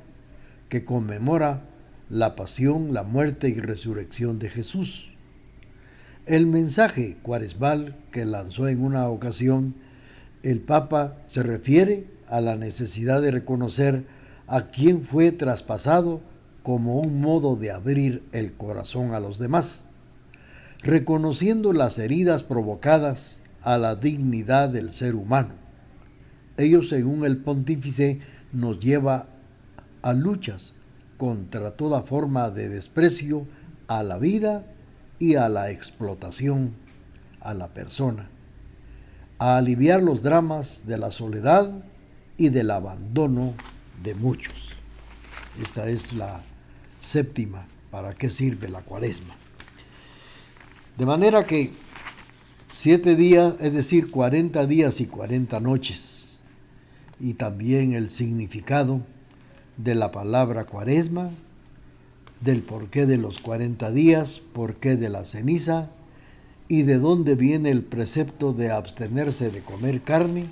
que 0.70 0.82
conmemora 0.82 1.64
la 2.08 2.34
pasión, 2.34 2.94
la 2.94 3.02
muerte 3.02 3.50
y 3.50 3.60
resurrección 3.60 4.38
de 4.38 4.48
Jesús. 4.48 5.10
El 6.24 6.46
mensaje 6.46 7.18
cuaresmal 7.20 7.94
que 8.10 8.24
lanzó 8.24 8.68
en 8.68 8.82
una 8.82 9.06
ocasión 9.10 9.74
el 10.42 10.60
Papa 10.60 11.18
se 11.26 11.42
refiere 11.42 12.06
a 12.30 12.40
la 12.40 12.56
necesidad 12.56 13.20
de 13.20 13.32
reconocer 13.32 14.06
a 14.46 14.62
quien 14.68 15.04
fue 15.04 15.32
traspasado 15.32 16.20
como 16.62 17.00
un 17.00 17.20
modo 17.20 17.56
de 17.56 17.70
abrir 17.70 18.22
el 18.32 18.52
corazón 18.52 19.14
a 19.14 19.20
los 19.20 19.38
demás, 19.38 19.84
reconociendo 20.80 21.72
las 21.72 21.98
heridas 21.98 22.42
provocadas 22.42 23.40
a 23.62 23.76
la 23.78 23.96
dignidad 23.96 24.68
del 24.68 24.92
ser 24.92 25.14
humano. 25.14 25.50
Ello, 26.56 26.82
según 26.82 27.24
el 27.24 27.38
pontífice, 27.38 28.20
nos 28.52 28.80
lleva 28.80 29.26
a 30.02 30.12
luchas 30.12 30.72
contra 31.16 31.72
toda 31.72 32.02
forma 32.02 32.50
de 32.50 32.68
desprecio 32.68 33.46
a 33.88 34.02
la 34.02 34.18
vida 34.18 34.64
y 35.18 35.34
a 35.34 35.48
la 35.48 35.70
explotación 35.70 36.74
a 37.40 37.54
la 37.54 37.68
persona, 37.68 38.28
a 39.38 39.56
aliviar 39.56 40.02
los 40.02 40.22
dramas 40.22 40.86
de 40.86 40.98
la 40.98 41.10
soledad 41.10 41.84
y 42.40 42.48
del 42.48 42.70
abandono 42.70 43.52
de 44.02 44.14
muchos. 44.14 44.70
Esta 45.60 45.90
es 45.90 46.14
la 46.14 46.42
séptima, 46.98 47.66
¿para 47.90 48.14
qué 48.14 48.30
sirve 48.30 48.66
la 48.66 48.80
cuaresma? 48.80 49.34
De 50.96 51.04
manera 51.04 51.44
que 51.44 51.70
siete 52.72 53.14
días, 53.14 53.56
es 53.60 53.74
decir, 53.74 54.10
40 54.10 54.66
días 54.66 55.02
y 55.02 55.06
40 55.06 55.60
noches, 55.60 56.40
y 57.20 57.34
también 57.34 57.92
el 57.92 58.08
significado 58.08 59.02
de 59.76 59.94
la 59.94 60.10
palabra 60.10 60.64
cuaresma, 60.64 61.28
del 62.40 62.62
porqué 62.62 63.04
de 63.04 63.18
los 63.18 63.42
40 63.42 63.90
días, 63.90 64.40
porqué 64.54 64.96
de 64.96 65.10
la 65.10 65.26
ceniza, 65.26 65.90
y 66.68 66.84
de 66.84 66.98
dónde 66.98 67.34
viene 67.34 67.70
el 67.70 67.82
precepto 67.82 68.54
de 68.54 68.70
abstenerse 68.70 69.50
de 69.50 69.60
comer 69.60 70.00
carne, 70.00 70.46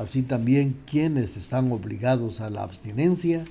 así 0.00 0.22
también 0.22 0.76
quienes 0.90 1.36
están 1.36 1.70
obligados 1.72 2.40
a 2.40 2.50
la 2.50 2.62
abstinencia, 2.62 3.44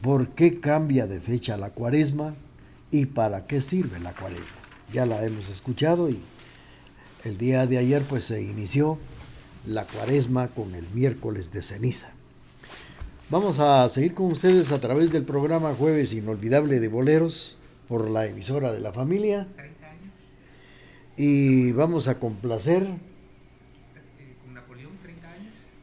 por 0.00 0.28
qué 0.28 0.60
cambia 0.60 1.06
de 1.06 1.20
fecha 1.20 1.56
la 1.56 1.70
cuaresma 1.70 2.34
y 2.90 3.06
para 3.06 3.46
qué 3.46 3.60
sirve 3.60 3.98
la 4.00 4.12
cuaresma. 4.12 4.46
Ya 4.92 5.06
la 5.06 5.24
hemos 5.24 5.48
escuchado 5.48 6.10
y 6.10 6.18
el 7.24 7.38
día 7.38 7.66
de 7.66 7.78
ayer 7.78 8.02
pues 8.02 8.24
se 8.24 8.42
inició 8.42 8.98
la 9.66 9.84
cuaresma 9.84 10.48
con 10.48 10.74
el 10.74 10.84
miércoles 10.92 11.52
de 11.52 11.62
ceniza. 11.62 12.10
Vamos 13.30 13.58
a 13.58 13.88
seguir 13.88 14.12
con 14.12 14.26
ustedes 14.26 14.72
a 14.72 14.80
través 14.80 15.10
del 15.10 15.24
programa 15.24 15.72
Jueves 15.72 16.12
Inolvidable 16.12 16.80
de 16.80 16.88
Boleros 16.88 17.58
por 17.88 18.10
la 18.10 18.26
emisora 18.26 18.72
de 18.72 18.80
la 18.80 18.92
familia. 18.92 19.48
Y 21.16 21.72
vamos 21.72 22.08
a 22.08 22.18
complacer 22.18 22.86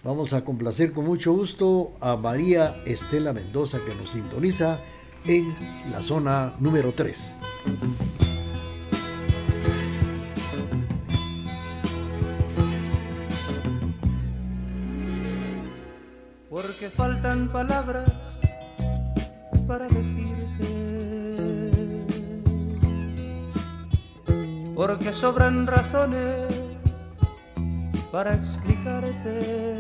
Vamos 0.02 0.32
a 0.32 0.46
complacer 0.46 0.94
con 0.94 1.06
mucho 1.06 1.34
gusto 1.34 1.92
a 2.00 2.16
María 2.16 2.74
Estela 2.86 3.34
Mendoza 3.34 3.80
que 3.86 3.94
nos 3.96 4.12
sintoniza 4.12 4.80
en 5.26 5.54
la 5.92 6.02
zona 6.02 6.54
número 6.60 6.94
3. 6.94 7.36
Porque 16.50 16.90
faltan 16.90 17.52
palabras 17.52 18.10
para 19.68 19.90
decirte. 19.90 20.30
Porque 24.76 25.12
sobran 25.12 25.68
razones 25.68 26.59
para 28.12 28.34
explicarte. 28.34 29.80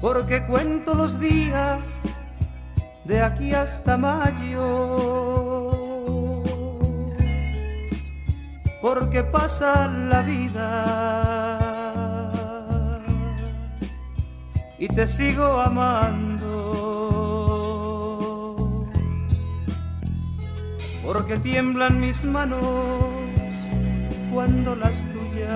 Porque 0.00 0.44
cuento 0.46 0.94
los 0.94 1.20
días 1.20 1.80
de 3.04 3.20
aquí 3.22 3.54
hasta 3.54 3.96
mayo, 3.96 5.70
porque 8.80 9.22
pasa 9.22 9.86
la 9.88 10.22
vida. 10.22 11.58
Y 14.78 14.88
te 14.88 15.06
sigo 15.06 15.60
amando, 15.60 16.48
porque 21.04 21.38
tiemblan 21.38 22.00
mis 22.00 22.24
manos 22.24 23.11
cuando 24.32 24.74
las 24.74 24.92
tuyas 25.12 25.50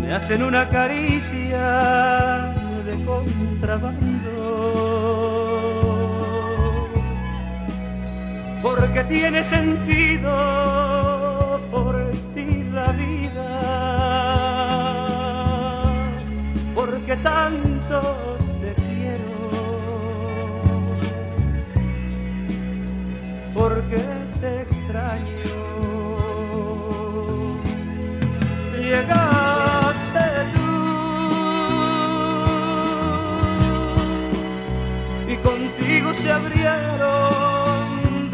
me 0.00 0.12
hacen 0.12 0.42
una 0.42 0.68
caricia 0.68 2.52
de 2.84 3.04
contrabando. 3.04 4.30
Porque 8.62 9.04
tiene 9.04 9.42
sentido 9.42 10.30
por 11.70 11.96
ti 12.34 12.64
la 12.72 12.92
vida, 12.92 13.48
porque 16.74 17.16
tanto 17.16 18.29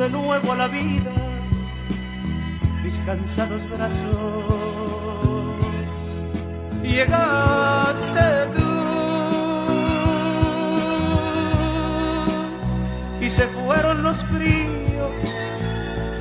de 0.07 0.13
nuevo 0.13 0.53
a 0.53 0.57
la 0.57 0.69
vida 0.69 1.11
mis 2.85 3.01
cansados 3.01 3.69
brazos. 3.71 4.07
Llegaste 6.83 8.27
tú 8.57 8.71
y 13.21 13.31
se 13.31 13.49
fueron 13.49 14.05
los 14.05 14.19
fríos, 14.25 15.13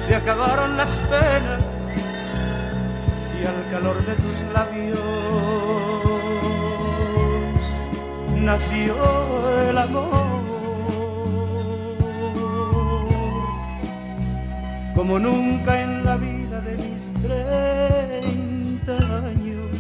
se 0.04 0.15
acabaron 0.15 0.78
las 0.78 1.00
penas 1.02 1.62
y 3.39 3.45
al 3.45 3.71
calor 3.71 4.04
de 4.04 4.15
tus 4.15 4.41
labios 4.52 5.00
nació 8.36 8.95
el 9.69 9.78
amor. 9.78 10.24
Como 14.95 15.19
nunca 15.19 15.81
en 15.81 16.05
la 16.05 16.15
vida 16.15 16.62
de 16.62 16.77
mis 16.77 17.13
treinta 17.21 18.93
años, 19.27 19.77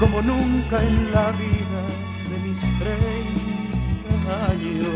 como 0.00 0.22
nunca 0.22 0.82
en 0.82 1.12
la 1.12 1.32
vida 1.32 1.82
de 2.30 2.38
mis 2.48 2.60
treinta 2.78 4.46
años. 4.50 4.86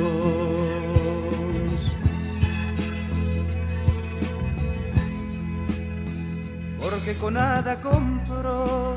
Porque 6.80 7.14
con 7.14 7.34
nada 7.34 7.76
compro 7.82 8.96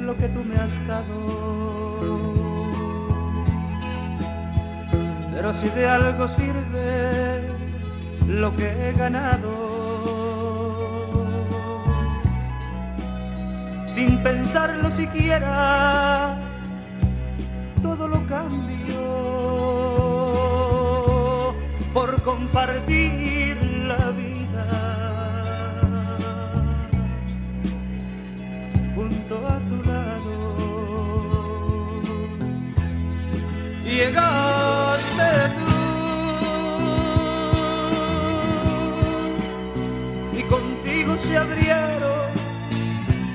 lo 0.00 0.16
que 0.16 0.28
tú 0.28 0.44
me 0.44 0.56
has 0.56 0.80
dado. 0.86 1.82
Pero 5.34 5.52
si 5.52 5.68
de 5.70 5.86
algo 5.88 6.28
sirve 6.28 7.45
lo 8.28 8.54
que 8.54 8.68
he 8.68 8.92
ganado. 8.92 9.66
Sin 13.86 14.18
pensarlo 14.22 14.90
siquiera, 14.90 16.36
todo 17.82 18.08
lo 18.08 18.26
cambio 18.26 18.76
por 21.94 22.20
compartir 22.22 23.25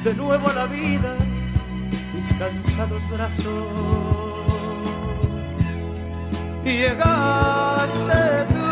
de 0.04 0.16
nuevo 0.16 0.50
a 0.50 0.54
la 0.54 0.66
vida 0.66 1.16
mis 2.14 2.34
cansados 2.34 3.02
brazos. 3.10 3.46
Y 6.66 6.70
llegaste 6.70 8.46
tú 8.50 8.72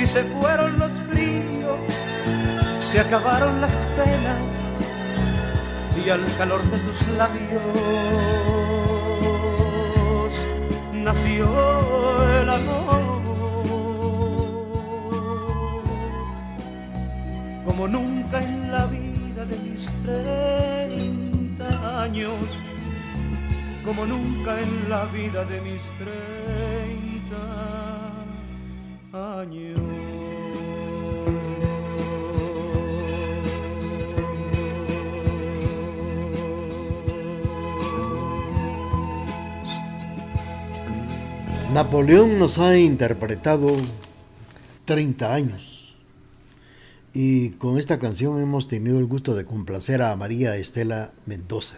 y 0.00 0.06
se 0.06 0.24
fueron 0.24 0.78
los 0.78 0.92
brillos, 1.08 1.78
se 2.78 3.00
acabaron 3.00 3.60
las 3.60 3.74
penas 3.96 4.42
y 6.04 6.10
al 6.10 6.24
calor 6.36 6.62
de 6.62 6.78
tus 6.78 7.06
labios 7.08 7.60
nació 10.92 11.46
el 12.40 12.48
amor. 12.48 13.01
Como 17.82 17.98
nunca 17.98 18.38
en 18.40 18.70
la 18.70 18.86
vida 18.86 19.44
de 19.44 19.58
mis 19.58 19.90
treinta 20.04 21.66
años, 22.04 22.38
como 23.84 24.06
nunca 24.06 24.60
en 24.60 24.88
la 24.88 25.04
vida 25.06 25.44
de 25.44 25.60
mis 25.62 25.82
treinta 25.98 27.42
años. 29.40 29.80
Napoleón 41.74 42.38
nos 42.38 42.60
ha 42.60 42.78
interpretado 42.78 43.72
30 44.84 45.34
años 45.34 45.81
y 47.14 47.50
con 47.50 47.78
esta 47.78 47.98
canción 47.98 48.40
hemos 48.40 48.68
tenido 48.68 48.98
el 48.98 49.06
gusto 49.06 49.34
de 49.34 49.44
complacer 49.44 50.02
a 50.02 50.16
María 50.16 50.56
Estela 50.56 51.12
Mendoza. 51.26 51.76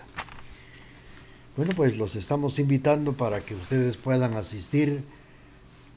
Bueno, 1.57 1.73
pues 1.77 1.97
los 1.97 2.17
estamos 2.17 2.59
invitando 2.59 3.15
para 3.15 3.41
que 3.41 3.55
ustedes 3.55 3.97
puedan 3.97 4.35
asistir 4.35 5.03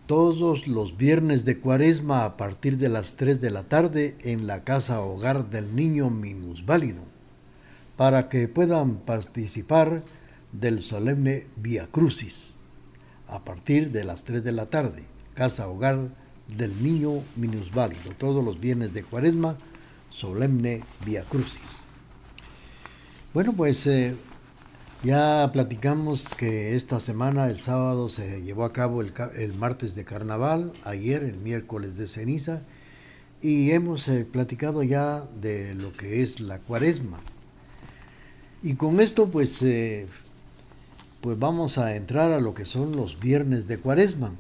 todos 0.07 0.67
los 0.67 0.97
viernes 0.97 1.45
de 1.45 1.59
cuaresma 1.59 2.25
a 2.25 2.37
partir 2.37 2.77
de 2.77 2.89
las 2.89 3.15
3 3.15 3.41
de 3.41 3.51
la 3.51 3.63
tarde 3.63 4.15
en 4.21 4.47
la 4.47 4.63
casa 4.63 5.01
hogar 5.01 5.49
del 5.49 5.75
niño 5.75 6.09
minusválido, 6.09 7.01
para 7.97 8.29
que 8.29 8.47
puedan 8.47 8.97
participar 8.97 10.03
del 10.51 10.81
solemne 10.81 11.47
Via 11.57 11.87
Crucis 11.87 12.59
a 13.27 13.43
partir 13.43 13.91
de 13.91 14.03
las 14.03 14.23
3 14.23 14.43
de 14.43 14.51
la 14.53 14.67
tarde, 14.67 15.03
Casa 15.33 15.67
Hogar 15.67 16.09
del 16.47 16.81
Niño 16.81 17.23
Minusválido, 17.35 18.11
todos 18.17 18.43
los 18.43 18.59
viernes 18.59 18.93
de 18.93 19.03
Cuaresma, 19.03 19.57
solemne 20.09 20.83
Via 21.05 21.23
Crucis. 21.23 21.83
Bueno, 23.33 23.53
pues 23.53 23.85
eh, 23.87 24.15
ya 25.03 25.49
platicamos 25.53 26.33
que 26.35 26.75
esta 26.75 26.99
semana, 26.99 27.49
el 27.49 27.59
sábado, 27.59 28.09
se 28.09 28.41
llevó 28.41 28.65
a 28.65 28.73
cabo 28.73 29.01
el, 29.01 29.13
el 29.35 29.53
martes 29.53 29.95
de 29.95 30.05
carnaval, 30.05 30.73
ayer 30.83 31.23
el 31.23 31.37
miércoles 31.37 31.97
de 31.97 32.07
ceniza, 32.07 32.61
y 33.41 33.71
hemos 33.71 34.07
eh, 34.07 34.25
platicado 34.25 34.83
ya 34.83 35.25
de 35.41 35.75
lo 35.75 35.93
que 35.93 36.23
es 36.23 36.39
la 36.39 36.59
cuaresma. 36.59 37.19
Y 38.63 38.73
con 38.73 38.99
esto, 38.99 39.27
pues 39.29 39.61
eh, 39.61 40.07
pues 41.21 41.37
vamos 41.37 41.77
a 41.77 41.95
entrar 41.95 42.31
a 42.31 42.39
lo 42.39 42.53
que 42.53 42.65
son 42.65 42.95
los 42.95 43.19
viernes 43.19 43.67
de 43.67 43.77
cuaresma, 43.77 44.33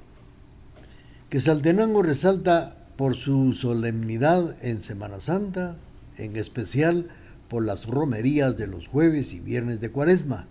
que 1.29 1.41
Saltenango 1.41 2.03
resalta 2.03 2.77
por 2.95 3.15
su 3.15 3.51
solemnidad 3.51 4.55
en 4.63 4.79
Semana 4.79 5.19
Santa, 5.19 5.75
en 6.17 6.37
especial 6.37 7.09
por 7.49 7.65
las 7.65 7.85
romerías 7.85 8.57
de 8.57 8.67
los 8.67 8.87
jueves 8.87 9.33
y 9.33 9.41
viernes 9.41 9.81
de 9.81 9.91
cuaresma, 9.91 10.47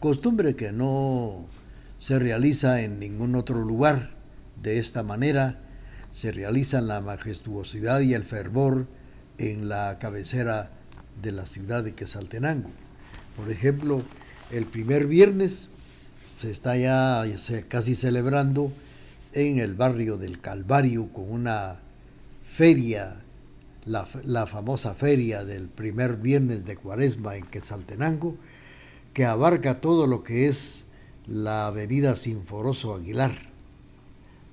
costumbre 0.00 0.56
que 0.56 0.72
no 0.72 1.46
se 1.98 2.18
realiza 2.18 2.82
en 2.82 2.98
ningún 2.98 3.36
otro 3.36 3.64
lugar. 3.64 4.10
De 4.60 4.78
esta 4.78 5.04
manera 5.04 5.60
se 6.10 6.32
realiza 6.32 6.80
la 6.80 7.00
majestuosidad 7.00 8.00
y 8.00 8.14
el 8.14 8.24
fervor 8.24 8.88
en 9.38 9.68
la 9.68 9.98
cabecera 10.00 10.70
de 11.22 11.30
la 11.30 11.46
ciudad 11.46 11.84
de 11.84 11.94
Quesaltenango. 11.94 12.70
Por 13.36 13.50
ejemplo, 13.50 14.02
el 14.50 14.64
primer 14.64 15.06
viernes 15.06 15.70
se 16.36 16.50
está 16.50 16.76
ya 16.76 17.24
casi 17.68 17.94
celebrando 17.94 18.72
en 19.36 19.58
el 19.58 19.74
barrio 19.74 20.16
del 20.16 20.40
Calvario 20.40 21.12
con 21.12 21.30
una 21.30 21.78
feria, 22.48 23.20
la, 23.84 24.06
famosa 24.46 24.94
feria 24.94 25.44
del 25.44 25.68
primer 25.68 26.16
viernes 26.16 26.64
de 26.64 26.76
Cuaresma 26.76 27.36
en 27.36 27.44
Quesaltenango, 27.44 28.34
que 29.12 29.26
abarca 29.26 29.82
todo 29.82 30.06
lo 30.06 30.22
que 30.22 30.46
es 30.46 30.84
la 31.26 31.66
avenida 31.66 32.16
Sinforoso 32.16 32.94
Aguilar, 32.94 33.34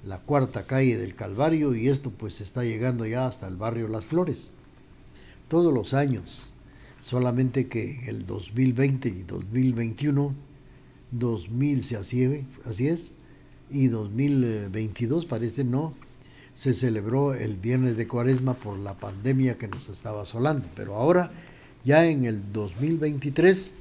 la 0.04 0.20
cuarta 0.20 0.68
calle 0.68 0.98
del 0.98 1.16
Calvario, 1.16 1.74
y 1.76 1.88
esto 1.88 2.12
pues 2.12 2.42
está 2.42 2.66
llegando 2.66 3.06
ya 3.06 3.26
hasta 3.26 3.48
el 3.48 3.56
barrio 3.56 3.88
Las 3.88 4.04
Flores. 4.04 4.52
Todos 5.48 5.74
los 5.74 5.94
años, 5.94 6.52
solamente 7.02 7.68
que 7.70 8.10
el 8.10 8.26
2020 8.26 9.08
y 9.08 9.24
2021 9.24 10.36
2000 11.12 11.84
se 11.84 11.96
así, 11.96 12.46
así 12.66 12.88
es, 12.88 13.16
y 13.74 13.88
2022 13.88 15.26
parece 15.26 15.64
no, 15.64 15.94
se 16.54 16.74
celebró 16.74 17.34
el 17.34 17.58
viernes 17.58 17.98
de 17.98 18.08
cuaresma 18.08 18.54
por 18.54 18.78
la 18.78 18.94
pandemia 18.94 19.58
que 19.58 19.68
nos 19.68 19.90
estaba 19.90 20.22
asolando. 20.22 20.66
Pero 20.76 20.96
ahora, 20.96 21.32
ya 21.84 22.06
en 22.06 22.24
el 22.26 22.54
2023, 22.54 23.72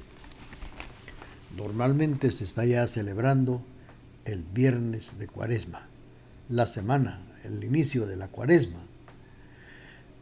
normalmente 1.55 2.31
se 2.31 2.43
está 2.43 2.65
ya 2.65 2.87
celebrando 2.87 3.61
el 4.25 4.43
viernes 4.43 5.19
de 5.19 5.27
cuaresma, 5.27 5.87
la 6.49 6.65
semana, 6.65 7.21
el 7.43 7.63
inicio 7.63 8.07
de 8.07 8.17
la 8.17 8.27
cuaresma. 8.27 8.79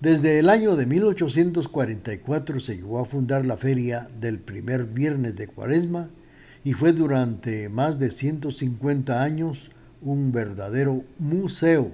Desde 0.01 0.39
el 0.39 0.49
año 0.49 0.75
de 0.75 0.87
1844 0.87 2.59
se 2.59 2.75
llegó 2.75 2.99
a 2.99 3.05
fundar 3.05 3.45
la 3.45 3.55
feria 3.55 4.09
del 4.19 4.39
primer 4.39 4.85
viernes 4.85 5.35
de 5.35 5.47
cuaresma 5.47 6.09
y 6.63 6.73
fue 6.73 6.93
durante 6.93 7.69
más 7.69 7.99
de 7.99 8.11
150 8.11 9.23
años 9.23 9.71
un 10.01 10.31
verdadero 10.31 11.03
museo 11.19 11.91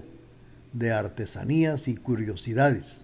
de 0.73 0.91
artesanías 0.91 1.87
y 1.87 1.95
curiosidades. 1.95 3.03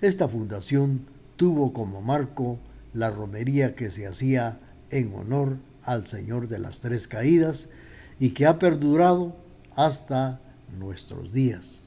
Esta 0.00 0.28
fundación 0.28 1.00
tuvo 1.36 1.72
como 1.72 2.02
marco 2.02 2.58
la 2.92 3.10
romería 3.10 3.74
que 3.74 3.90
se 3.90 4.06
hacía 4.06 4.58
en 4.90 5.14
honor 5.14 5.56
al 5.82 6.06
Señor 6.06 6.48
de 6.48 6.58
las 6.58 6.80
Tres 6.80 7.08
Caídas 7.08 7.70
y 8.18 8.30
que 8.30 8.46
ha 8.46 8.58
perdurado 8.58 9.36
hasta 9.74 10.40
nuestros 10.78 11.32
días. 11.32 11.86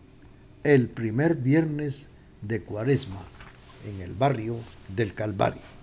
El 0.63 0.89
primer 0.89 1.36
viernes 1.36 2.10
de 2.41 2.62
Cuaresma 2.63 3.21
en 3.88 4.01
el 4.01 4.13
barrio 4.13 4.58
del 4.95 5.13
Calvario. 5.13 5.77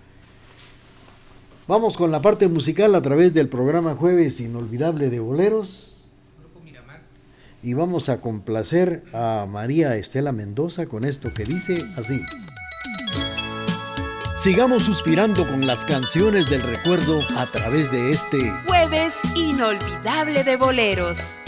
Vamos 1.67 1.97
con 1.97 2.11
la 2.11 2.21
parte 2.21 2.47
musical 2.47 2.93
a 2.93 3.01
través 3.01 3.33
del 3.33 3.47
programa 3.47 3.95
Jueves 3.95 4.39
Inolvidable 4.39 5.09
de 5.09 5.19
Boleros. 5.19 6.05
Y 7.63 7.73
vamos 7.73 8.09
a 8.09 8.21
complacer 8.21 9.03
a 9.13 9.47
María 9.49 9.95
Estela 9.95 10.31
Mendoza 10.31 10.85
con 10.85 11.05
esto 11.05 11.33
que 11.33 11.43
dice 11.43 11.83
así. 11.97 12.21
Sigamos 14.37 14.83
suspirando 14.83 15.47
con 15.47 15.65
las 15.65 15.85
canciones 15.85 16.47
del 16.51 16.61
recuerdo 16.61 17.21
a 17.35 17.47
través 17.51 17.91
de 17.91 18.11
este 18.11 18.51
Jueves 18.67 19.15
Inolvidable 19.35 20.43
de 20.43 20.57
Boleros. 20.57 21.39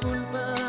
culpa. 0.00 0.59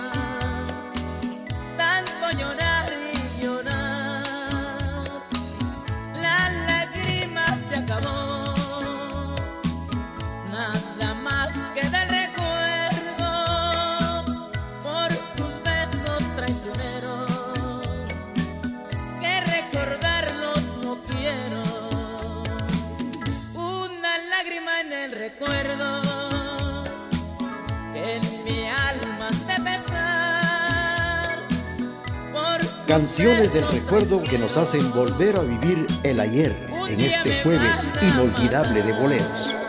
Canciones 32.92 33.54
del 33.54 33.66
recuerdo 33.72 34.22
que 34.22 34.38
nos 34.38 34.58
hacen 34.58 34.92
volver 34.92 35.40
a 35.40 35.44
vivir 35.44 35.88
el 36.04 36.20
ayer 36.20 36.54
en 36.90 37.00
este 37.00 37.42
jueves 37.42 37.88
inolvidable 38.02 38.82
de 38.82 38.92
boleros. 38.92 39.61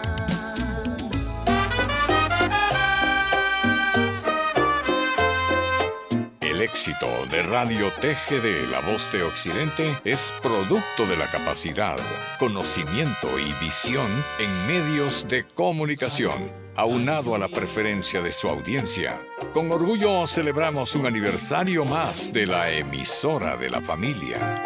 Éxito 6.83 7.07
de 7.31 7.43
Radio 7.45 7.91
TGD 8.01 8.69
La 8.69 8.81
Voz 8.81 9.13
de 9.13 9.23
Occidente 9.23 9.95
es 10.05 10.33
producto 10.43 11.07
de 11.07 11.17
la 11.17 11.27
capacidad, 11.27 11.97
conocimiento 12.41 13.29
y 13.39 13.53
visión 13.65 14.09
en 14.41 14.67
medios 14.67 15.29
de 15.29 15.45
comunicación 15.45 16.51
aunado 16.75 17.37
a 17.37 17.39
la 17.39 17.47
preferencia 17.47 18.21
de 18.21 18.33
su 18.33 18.49
audiencia. 18.49 19.21
Con 19.53 19.71
orgullo 19.71 20.27
celebramos 20.27 20.97
un 20.97 21.07
aniversario 21.07 21.85
más 21.85 22.33
de 22.33 22.47
la 22.47 22.69
emisora 22.69 23.57
de 23.57 23.71
la 23.71 23.81
familia. 23.81 24.65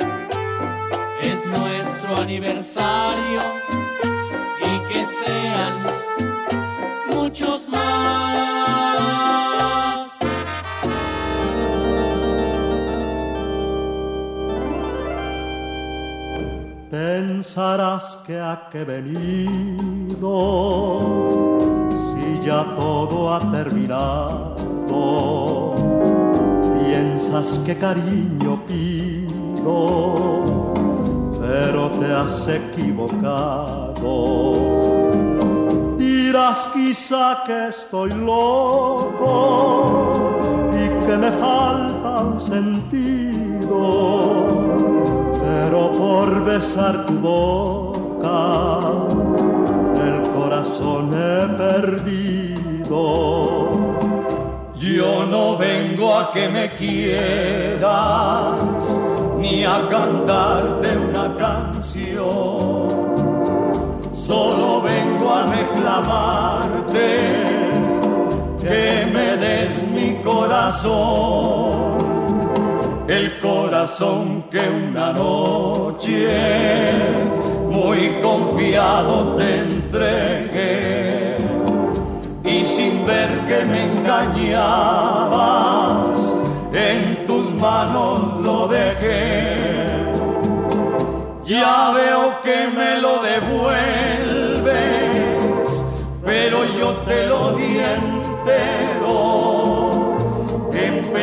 Es 1.20 1.44
nuestro 1.44 2.16
aniversario 2.16 3.42
y 4.62 4.88
que 4.90 5.04
sean 5.04 5.86
muchos 7.10 7.68
más. 7.68 8.55
Pensarás 17.26 18.16
que 18.24 18.38
ha 18.38 18.68
que 18.70 18.84
venido 18.84 20.30
ya 22.40 22.64
todo 22.76 23.34
ha 23.34 23.40
terminado. 23.50 24.54
Piensas 26.78 27.58
que 27.66 27.76
cariño 27.76 28.62
pido, 28.68 30.24
pero 31.40 31.90
te 31.90 32.12
has 32.12 32.46
equivocado. 32.46 34.12
Dirás 35.98 36.68
quizá 36.72 37.42
que 37.44 37.66
estoy 37.66 38.10
loco 38.10 39.32
y 40.72 40.88
que 41.04 41.16
me 41.16 41.32
falta 41.32 42.22
un 42.22 42.38
sentido, 42.38 43.80
pero 45.62 45.90
por 45.92 46.44
besar 46.44 47.06
tu 47.06 47.14
boca 47.14 47.96
corazón 50.46 51.10
he 51.12 51.48
perdido. 51.56 53.00
Yo 54.76 55.26
no 55.26 55.56
vengo 55.56 56.14
a 56.14 56.32
que 56.32 56.48
me 56.48 56.70
quieras, 56.74 57.84
ni 59.38 59.64
a 59.64 59.88
cantarte 59.90 60.96
una 60.96 61.34
canción. 61.36 62.88
Solo 64.12 64.82
vengo 64.82 65.34
a 65.34 65.42
reclamarte 65.58 67.08
que 68.60 69.06
me 69.12 69.36
des 69.36 69.86
mi 69.88 70.22
corazón. 70.22 72.05
El 73.08 73.38
corazón 73.38 74.44
que 74.50 74.68
una 74.68 75.12
noche 75.12 76.28
muy 77.70 78.08
confiado 78.20 79.36
te 79.36 79.60
entregué 79.60 81.36
y 82.42 82.64
sin 82.64 83.06
ver 83.06 83.30
que 83.46 83.64
me 83.64 83.84
engañabas, 83.92 84.36
en 86.72 87.24
tus 87.26 87.54
manos 87.54 88.38
lo 88.42 88.66
dejé. 88.66 89.86
Ya 91.44 91.92
veo 91.92 92.40
que 92.42 92.66
me 92.76 92.98
lo 93.00 93.22
devuelves, 93.22 94.64
pero 96.24 96.64
yo 96.76 96.96
te 97.06 97.26
lo 97.28 97.52
di 97.52 97.78
entero. 97.78 98.85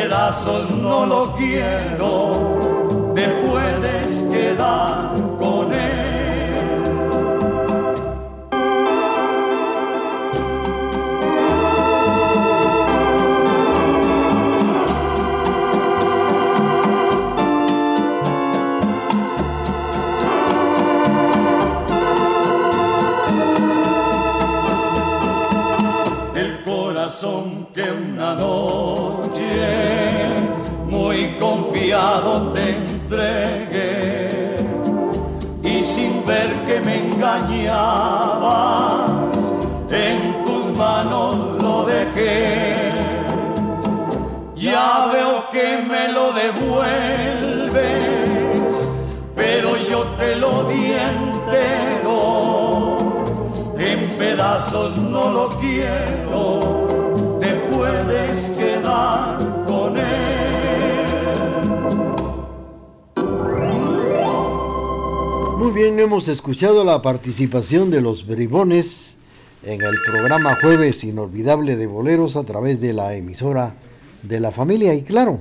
Pedazos 0.04 0.70
no 0.76 1.06
lo 1.06 1.32
quiero, 1.32 3.10
te 3.14 3.26
puedes 3.46 4.22
quedar 4.30 5.14
que 27.04 27.82
una 27.82 28.34
noche 28.34 29.44
muy 30.88 31.36
confiado 31.38 32.50
te 32.52 32.76
entregué 32.76 34.56
y 35.62 35.82
sin 35.82 36.24
ver 36.24 36.50
que 36.64 36.80
me 36.80 37.10
engañabas, 37.10 38.32
en 39.90 40.44
tus 40.44 40.74
manos 40.78 41.62
lo 41.62 41.84
dejé. 41.84 42.94
Ya 44.56 45.10
veo 45.12 45.46
que 45.52 45.82
me 45.86 46.10
lo 46.10 46.32
devuelves, 46.32 47.70
pero 49.34 49.76
yo 49.76 50.04
te 50.16 50.36
lo 50.36 50.64
di 50.64 50.92
entero. 50.92 52.16
En 53.76 54.08
pedazos 54.16 54.96
no 54.96 55.28
lo 55.30 55.48
quiero 55.58 56.83
Muy 65.58 65.72
bien, 65.72 65.98
hemos 65.98 66.28
escuchado 66.28 66.84
la 66.84 67.00
participación 67.00 67.90
de 67.90 68.00
los 68.00 68.26
bribones 68.26 69.16
en 69.62 69.80
el 69.80 69.94
programa 70.04 70.56
Jueves 70.60 71.04
Inolvidable 71.04 71.76
de 71.76 71.86
Boleros 71.86 72.36
a 72.36 72.44
través 72.44 72.80
de 72.80 72.92
la 72.92 73.14
emisora 73.14 73.74
de 74.22 74.40
la 74.40 74.50
familia. 74.50 74.94
Y 74.94 75.02
claro, 75.02 75.40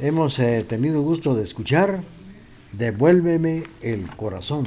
hemos 0.00 0.38
eh, 0.38 0.64
tenido 0.68 1.02
gusto 1.02 1.34
de 1.34 1.44
escuchar 1.44 2.00
Devuélveme 2.72 3.64
el 3.82 4.06
corazón, 4.16 4.66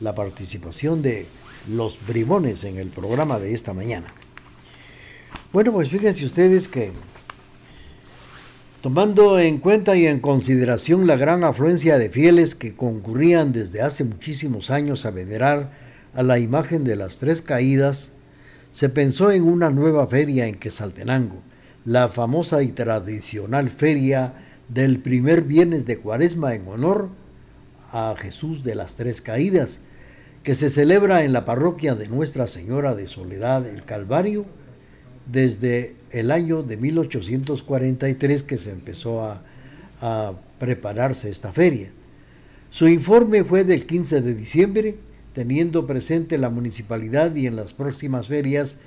la 0.00 0.14
participación 0.14 1.02
de 1.02 1.26
los 1.68 1.98
bribones 2.06 2.64
en 2.64 2.78
el 2.78 2.88
programa 2.88 3.38
de 3.38 3.54
esta 3.54 3.74
mañana. 3.74 4.12
Bueno, 5.50 5.72
pues 5.72 5.88
fíjense 5.88 6.26
ustedes 6.26 6.68
que 6.68 6.92
tomando 8.82 9.38
en 9.38 9.56
cuenta 9.56 9.96
y 9.96 10.06
en 10.06 10.20
consideración 10.20 11.06
la 11.06 11.16
gran 11.16 11.42
afluencia 11.42 11.96
de 11.96 12.10
fieles 12.10 12.54
que 12.54 12.76
concurrían 12.76 13.50
desde 13.50 13.80
hace 13.80 14.04
muchísimos 14.04 14.68
años 14.68 15.06
a 15.06 15.10
venerar 15.10 15.72
a 16.12 16.22
la 16.22 16.38
imagen 16.38 16.84
de 16.84 16.96
las 16.96 17.18
tres 17.18 17.40
caídas, 17.40 18.12
se 18.72 18.90
pensó 18.90 19.30
en 19.30 19.44
una 19.44 19.70
nueva 19.70 20.06
feria 20.06 20.46
en 20.46 20.56
Quesaltenango, 20.56 21.38
la 21.86 22.08
famosa 22.08 22.62
y 22.62 22.68
tradicional 22.68 23.70
feria 23.70 24.34
del 24.68 24.98
primer 24.98 25.40
viernes 25.40 25.86
de 25.86 25.96
cuaresma 25.96 26.54
en 26.54 26.68
honor 26.68 27.08
a 27.90 28.14
Jesús 28.18 28.62
de 28.64 28.74
las 28.74 28.96
Tres 28.96 29.22
Caídas, 29.22 29.80
que 30.42 30.54
se 30.54 30.68
celebra 30.68 31.24
en 31.24 31.32
la 31.32 31.46
parroquia 31.46 31.94
de 31.94 32.06
Nuestra 32.08 32.46
Señora 32.46 32.94
de 32.94 33.06
Soledad 33.06 33.66
el 33.66 33.84
Calvario 33.84 34.44
desde 35.30 35.94
el 36.10 36.30
año 36.30 36.62
de 36.62 36.76
1843 36.76 38.42
que 38.42 38.58
se 38.58 38.72
empezó 38.72 39.22
a, 39.22 39.42
prepararse 40.60 41.28
esta 41.28 41.52
feria. 41.52 41.90
Su 42.70 42.86
informe 42.86 43.42
fue 43.42 43.64
del 43.64 43.84
15 43.84 44.20
de 44.20 44.34
diciembre, 44.34 44.96
teniendo 45.32 45.88
presente 45.88 46.38
la 46.38 46.50
municipalidad 46.50 47.34
y 47.34 47.48
en 47.48 47.56
las 47.56 47.72
próximas 47.72 48.28
ferias 48.28 48.78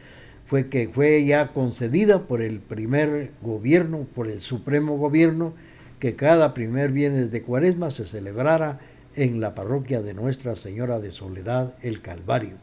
fue 0.48 0.68
que 0.68 0.90
fue 0.90 1.24
ya 1.26 1.48
concedida 1.48 2.28
por 2.28 2.42
el 2.42 2.60
primer 2.60 3.32
gobierno, 3.42 4.06
por 4.16 4.30
el 4.30 4.40
supremo 4.40 4.98
gobierno, 4.98 5.54
que 6.00 6.16
cada 6.16 6.54
primer 6.54 6.92
viernes 6.92 7.32
de 7.32 7.42
cuaresma 7.42 7.92
se 7.92 8.06
celebrara 8.06 8.80
en 9.16 9.40
la 9.40 9.54
parroquia 9.56 10.02
de 10.02 10.14
Nuestra 10.14 10.56
Señora 10.56 11.00
de 11.00 11.12
Soledad, 11.12 11.76
el 11.82 12.02
Calvario. 12.02 12.56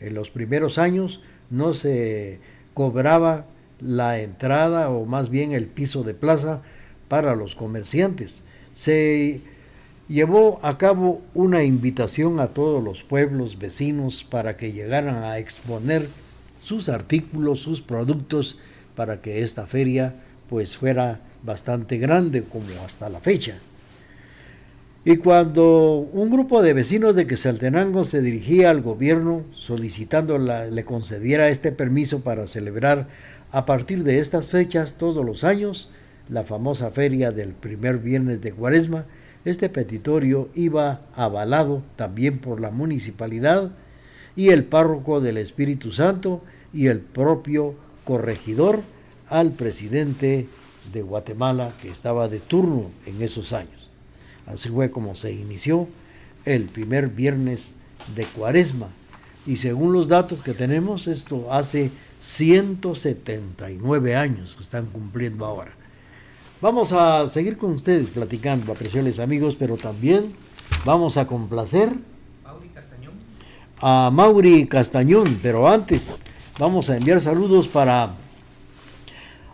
En 0.00 0.14
los 0.14 0.30
primeros 0.30 0.78
años 0.78 1.20
no 1.50 1.74
se 1.74 2.40
cobraba 2.78 3.44
la 3.80 4.20
entrada 4.20 4.88
o 4.90 5.04
más 5.04 5.30
bien 5.30 5.50
el 5.50 5.66
piso 5.66 6.04
de 6.04 6.14
plaza 6.14 6.62
para 7.08 7.34
los 7.34 7.56
comerciantes. 7.56 8.44
Se 8.72 9.40
llevó 10.08 10.60
a 10.62 10.78
cabo 10.78 11.20
una 11.34 11.64
invitación 11.64 12.38
a 12.38 12.46
todos 12.46 12.80
los 12.84 13.02
pueblos 13.02 13.58
vecinos 13.58 14.22
para 14.22 14.56
que 14.56 14.70
llegaran 14.70 15.24
a 15.24 15.38
exponer 15.38 16.08
sus 16.62 16.88
artículos, 16.88 17.58
sus 17.58 17.80
productos, 17.80 18.60
para 18.94 19.20
que 19.20 19.42
esta 19.42 19.66
feria 19.66 20.14
pues 20.48 20.76
fuera 20.76 21.18
bastante 21.42 21.98
grande 21.98 22.44
como 22.44 22.68
hasta 22.86 23.08
la 23.08 23.18
fecha. 23.18 23.58
Y 25.04 25.16
cuando 25.16 26.08
un 26.12 26.30
grupo 26.30 26.60
de 26.60 26.74
vecinos 26.74 27.14
de 27.14 27.26
Quesaltenango 27.26 28.04
se 28.04 28.20
dirigía 28.20 28.70
al 28.70 28.82
gobierno 28.82 29.44
solicitando 29.54 30.38
le 30.38 30.84
concediera 30.84 31.48
este 31.48 31.72
permiso 31.72 32.22
para 32.22 32.46
celebrar 32.46 33.08
a 33.50 33.64
partir 33.64 34.02
de 34.02 34.18
estas 34.18 34.50
fechas 34.50 34.94
todos 34.94 35.24
los 35.24 35.44
años 35.44 35.88
la 36.28 36.44
famosa 36.44 36.90
feria 36.90 37.32
del 37.32 37.50
primer 37.50 37.98
viernes 37.98 38.40
de 38.42 38.52
Cuaresma, 38.52 39.06
este 39.44 39.70
petitorio 39.70 40.50
iba 40.54 41.00
avalado 41.14 41.82
también 41.96 42.38
por 42.38 42.60
la 42.60 42.70
municipalidad 42.70 43.70
y 44.36 44.50
el 44.50 44.64
párroco 44.64 45.20
del 45.20 45.38
Espíritu 45.38 45.90
Santo 45.90 46.42
y 46.74 46.88
el 46.88 47.00
propio 47.00 47.74
corregidor 48.04 48.80
al 49.28 49.52
presidente 49.52 50.48
de 50.92 51.02
Guatemala 51.02 51.72
que 51.80 51.90
estaba 51.90 52.28
de 52.28 52.40
turno 52.40 52.90
en 53.06 53.22
esos 53.22 53.52
años. 53.52 53.77
Así 54.52 54.68
fue 54.68 54.90
como 54.90 55.14
se 55.14 55.32
inició 55.32 55.86
el 56.44 56.64
primer 56.64 57.08
viernes 57.08 57.74
de 58.16 58.24
Cuaresma. 58.24 58.88
Y 59.46 59.56
según 59.56 59.92
los 59.92 60.08
datos 60.08 60.42
que 60.42 60.54
tenemos, 60.54 61.06
esto 61.06 61.52
hace 61.52 61.90
179 62.20 64.16
años 64.16 64.56
que 64.56 64.62
están 64.62 64.86
cumpliendo 64.86 65.44
ahora. 65.44 65.72
Vamos 66.60 66.92
a 66.92 67.28
seguir 67.28 67.56
con 67.56 67.72
ustedes 67.72 68.10
platicando, 68.10 68.72
apreciables 68.72 69.20
amigos, 69.20 69.54
pero 69.56 69.76
también 69.76 70.32
vamos 70.84 71.16
a 71.16 71.26
complacer 71.26 71.92
a 73.80 74.10
Mauri 74.10 74.66
Castañón, 74.66 75.38
pero 75.40 75.68
antes 75.68 76.20
vamos 76.58 76.90
a 76.90 76.96
enviar 76.96 77.20
saludos 77.20 77.68
para 77.68 78.10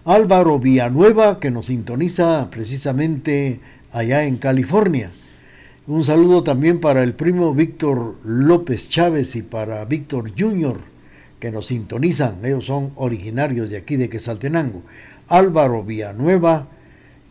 Álvaro 0.07 0.59
Villanueva, 0.59 1.39
que 1.39 1.51
nos 1.51 1.67
sintoniza 1.67 2.49
precisamente 2.51 3.61
allá 3.95 4.25
en 4.25 4.37
California. 4.37 5.11
Un 5.87 6.05
saludo 6.05 6.43
también 6.43 6.81
para 6.81 7.03
el 7.03 7.15
primo 7.15 7.55
Víctor 7.55 8.17
López 8.25 8.89
Chávez 8.89 9.37
y 9.37 9.43
para 9.43 9.85
Víctor 9.85 10.33
Junior, 10.37 10.79
que 11.39 11.53
nos 11.53 11.69
sintonizan. 11.69 12.45
Ellos 12.45 12.67
son 12.67 12.91
originarios 12.97 13.71
de 13.71 13.77
aquí 13.77 13.97
de 13.97 14.09
Quesaltenango. 14.09 14.83
Álvaro 15.29 15.85
Villanueva, 15.85 16.67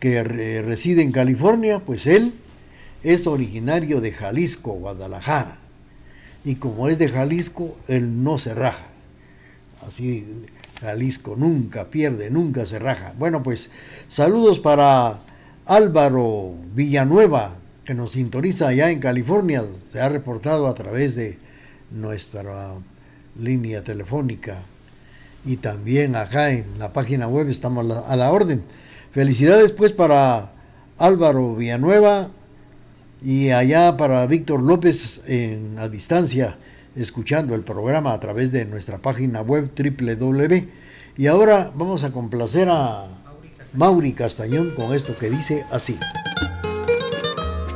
que 0.00 0.22
reside 0.62 1.02
en 1.02 1.12
California, 1.12 1.80
pues 1.80 2.06
él 2.06 2.32
es 3.02 3.26
originario 3.26 4.00
de 4.00 4.12
Jalisco, 4.12 4.72
Guadalajara. 4.72 5.58
Y 6.44 6.56
como 6.56 6.88
es 6.88 6.98
de 6.98 7.08
Jalisco, 7.08 7.76
él 7.88 8.22
no 8.24 8.38
se 8.38 8.54
raja. 8.54 8.86
Así, 9.86 10.46
Jalisco 10.80 11.36
nunca 11.36 11.90
pierde, 11.90 12.30
nunca 12.30 12.64
se 12.64 12.78
raja. 12.78 13.14
Bueno, 13.18 13.42
pues 13.42 13.70
saludos 14.08 14.60
para 14.60 15.18
Álvaro 15.66 16.54
Villanueva, 16.74 17.56
que 17.84 17.94
nos 17.94 18.12
sintoniza 18.12 18.68
allá 18.68 18.90
en 18.90 19.00
California. 19.00 19.64
Se 19.90 20.00
ha 20.00 20.08
reportado 20.08 20.66
a 20.66 20.74
través 20.74 21.14
de 21.14 21.38
nuestra 21.90 22.74
línea 23.40 23.82
telefónica 23.82 24.62
y 25.44 25.56
también 25.56 26.16
acá 26.16 26.50
en 26.50 26.78
la 26.78 26.92
página 26.92 27.28
web 27.28 27.48
estamos 27.48 27.90
a 27.90 28.16
la 28.16 28.30
orden. 28.30 28.62
Felicidades 29.12 29.72
pues 29.72 29.92
para 29.92 30.52
Álvaro 30.98 31.54
Villanueva 31.54 32.30
y 33.22 33.50
allá 33.50 33.96
para 33.96 34.26
Víctor 34.26 34.62
López 34.62 35.22
en 35.26 35.78
a 35.78 35.88
distancia 35.88 36.58
escuchando 36.94 37.54
el 37.54 37.62
programa 37.62 38.12
a 38.12 38.20
través 38.20 38.52
de 38.52 38.66
nuestra 38.66 38.98
página 38.98 39.40
web 39.40 39.70
www. 39.76 40.68
Y 41.16 41.26
ahora 41.26 41.72
vamos 41.74 42.04
a 42.04 42.12
complacer 42.12 42.68
a 42.70 43.06
Mauri 43.74 44.12
Castañón 44.12 44.70
con 44.70 44.94
esto 44.94 45.16
que 45.18 45.28
dice 45.28 45.64
así. 45.72 45.98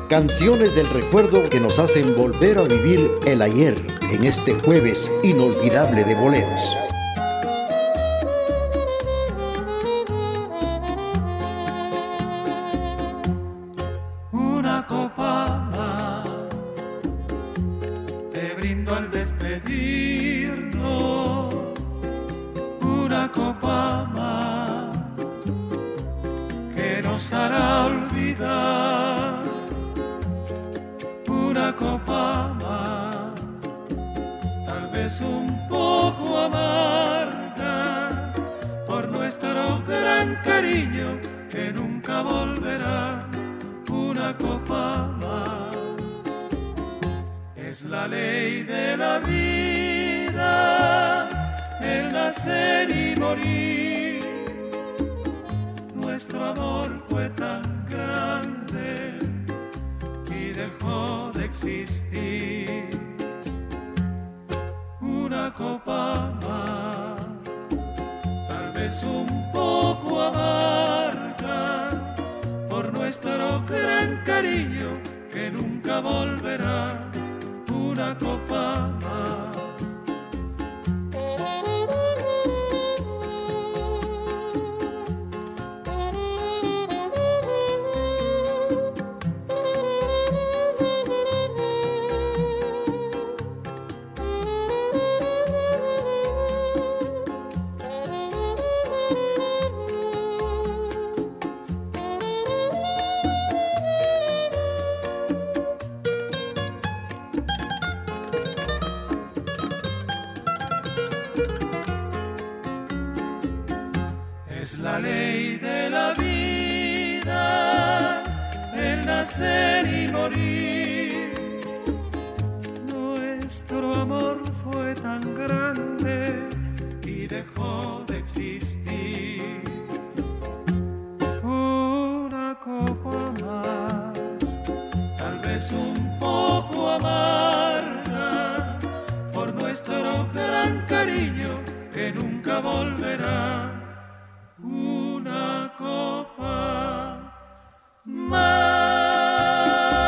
Canciones 0.08 0.74
del 0.74 0.88
recuerdo 0.88 1.48
que 1.48 1.58
nos 1.58 1.78
hacen 1.78 2.16
volver 2.16 2.58
a 2.58 2.62
vivir 2.62 3.10
el 3.26 3.42
ayer 3.42 3.76
en 4.08 4.24
este 4.24 4.54
jueves 4.54 5.10
inolvidable 5.24 6.04
de 6.04 6.14
boleros. 6.14 6.87
Es 47.78 47.84
la 47.84 48.08
ley 48.08 48.64
de 48.64 48.96
la 48.96 49.20
vida, 49.20 50.40
el 51.80 52.12
nacer 52.12 52.90
y 52.90 53.14
morir. 53.14 54.24
Nuestro 55.94 56.44
amor 56.44 57.00
fue 57.08 57.30
tan 57.30 57.86
grande 57.88 59.20
y 60.28 60.48
dejó 60.54 61.30
de 61.34 61.44
existir. 61.44 62.98
Una 65.00 65.54
copa 65.54 66.32
más, 66.42 67.20
tal 68.48 68.72
vez 68.74 69.00
un 69.04 69.52
poco 69.52 70.20
amarga, 70.20 71.46
por 72.68 72.92
nuestro 72.92 73.64
gran 73.66 74.24
cariño 74.24 74.98
que 75.32 75.52
nunca 75.52 76.00
volverá 76.00 77.07
una 77.98 78.16
copa 78.16 78.92
más. 79.02 79.57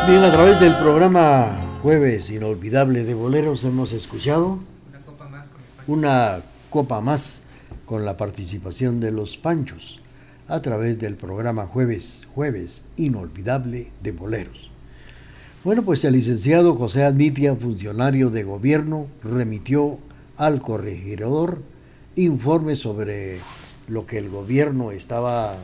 A 0.03 0.33
través 0.33 0.59
del 0.59 0.75
programa 0.77 1.79
Jueves 1.83 2.31
Inolvidable 2.31 3.05
de 3.05 3.15
Boleros 3.15 3.63
hemos 3.65 3.93
escuchado 3.93 4.59
una 5.87 6.41
copa 6.71 7.01
más 7.01 7.43
con, 7.85 8.05
la 8.05 8.17
participación 8.17 8.99
de 8.99 9.13
los 9.13 9.37
Panchos 9.37 10.01
a 10.49 10.61
través 10.63 10.99
del 10.99 11.17
programa 11.17 11.67
Jueves, 11.67 12.27
Jueves 12.35 12.85
Inolvidable 12.97 13.93
de 14.03 14.13
Boleros. 14.13 14.71
Bueno, 15.65 15.83
pues 15.83 16.03
el 16.05 16.15
licenciado 16.15 16.75
José 16.75 17.05
Admitia, 17.05 17.55
funcionario 17.55 18.31
de 18.31 18.43
gobierno, 18.43 19.07
remitió 19.23 19.99
al 20.39 20.61
corregidor 20.61 21.63
informe 22.17 22.75
sobre 22.75 23.39
lo 23.87 24.07
que 24.07 24.19
el 24.19 24.31
gobierno 24.31 24.93
estaba 24.93 25.55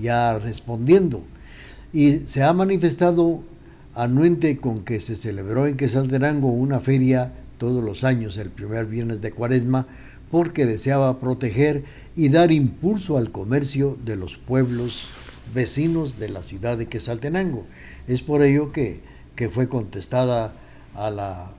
ya 0.00 0.38
respondiendo. 0.38 1.22
Y 1.92 2.20
se 2.20 2.42
ha 2.42 2.52
manifestado 2.52 3.42
anuente 3.94 4.58
con 4.58 4.84
que 4.84 5.00
se 5.00 5.16
celebró 5.16 5.66
en 5.66 5.76
Quesaltenango 5.76 6.48
una 6.48 6.80
feria 6.80 7.32
todos 7.58 7.84
los 7.84 8.04
años, 8.04 8.36
el 8.36 8.50
primer 8.50 8.86
viernes 8.86 9.20
de 9.20 9.32
cuaresma, 9.32 9.86
porque 10.30 10.66
deseaba 10.66 11.20
proteger 11.20 11.84
y 12.16 12.28
dar 12.28 12.52
impulso 12.52 13.18
al 13.18 13.30
comercio 13.30 13.96
de 14.04 14.16
los 14.16 14.36
pueblos 14.36 15.08
vecinos 15.54 16.18
de 16.18 16.28
la 16.28 16.42
ciudad 16.42 16.78
de 16.78 16.86
Quesaltenango. 16.86 17.66
Es 18.08 18.22
por 18.22 18.42
ello 18.42 18.72
que, 18.72 19.00
que 19.36 19.48
fue 19.48 19.68
contestada 19.68 20.54
a 20.94 21.10
la, 21.10 21.52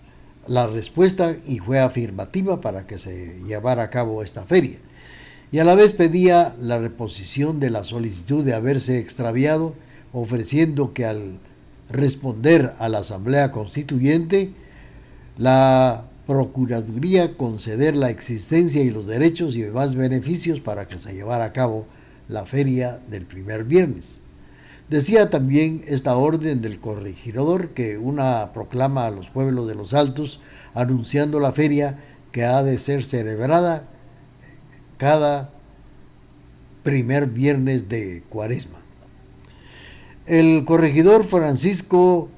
la 0.48 0.68
respuesta 0.68 1.36
y 1.46 1.60
fue 1.60 1.80
afirmativa 1.80 2.62
para 2.62 2.86
que 2.86 2.98
se 2.98 3.40
llevara 3.46 3.84
a 3.84 3.90
cabo 3.90 4.24
esta 4.24 4.44
feria. 4.44 4.78
Y 5.52 5.60
a 5.60 5.66
la 5.66 5.76
vez 5.76 5.94
pedía 5.94 6.56
la 6.60 6.80
reposición 6.80 7.60
de 7.60 7.70
la 7.70 7.84
solicitud 7.84 8.44
de 8.44 8.56
haberse 8.56 8.98
extraviado, 8.98 9.76
ofreciendo 10.12 10.94
que 10.94 11.06
al 11.06 11.38
responder 11.94 12.74
a 12.80 12.90
la 12.90 13.00
Asamblea 13.00 13.52
Constituyente, 13.52 14.50
la 15.38 16.06
Procuraduría 16.28 17.36
conceder 17.36 17.98
la 17.98 18.10
existencia 18.10 18.82
y 18.82 18.92
los 18.92 19.08
derechos 19.08 19.58
y 19.58 19.62
demás 19.62 19.96
beneficios 19.96 20.62
para 20.62 20.88
que 20.88 20.98
se 20.98 21.14
llevara 21.14 21.44
a 21.44 21.52
cabo 21.52 21.86
la 22.30 22.46
feria 22.46 23.02
del 23.10 23.26
primer 23.26 23.66
viernes. 23.66 24.22
Decía 24.90 25.30
también 25.30 25.82
esta 25.86 26.16
orden 26.16 26.62
del 26.62 26.80
corregidor 26.80 27.70
que 27.70 27.98
una 27.98 28.54
proclama 28.54 29.06
a 29.06 29.12
los 29.12 29.30
pueblos 29.30 29.68
de 29.68 29.76
los 29.76 29.94
altos 29.94 30.40
anunciando 30.74 31.42
la 31.42 31.52
feria 31.52 32.00
que 32.32 32.46
ha 32.46 32.64
de 32.64 32.80
ser 32.80 33.04
celebrada 33.04 33.84
cada 34.98 35.50
primer 36.84 37.28
viernes 37.28 37.90
de 37.90 38.24
cuaresma. 38.30 38.83
El 40.26 40.64
corregidor 40.64 41.26
Francisco 41.26 42.30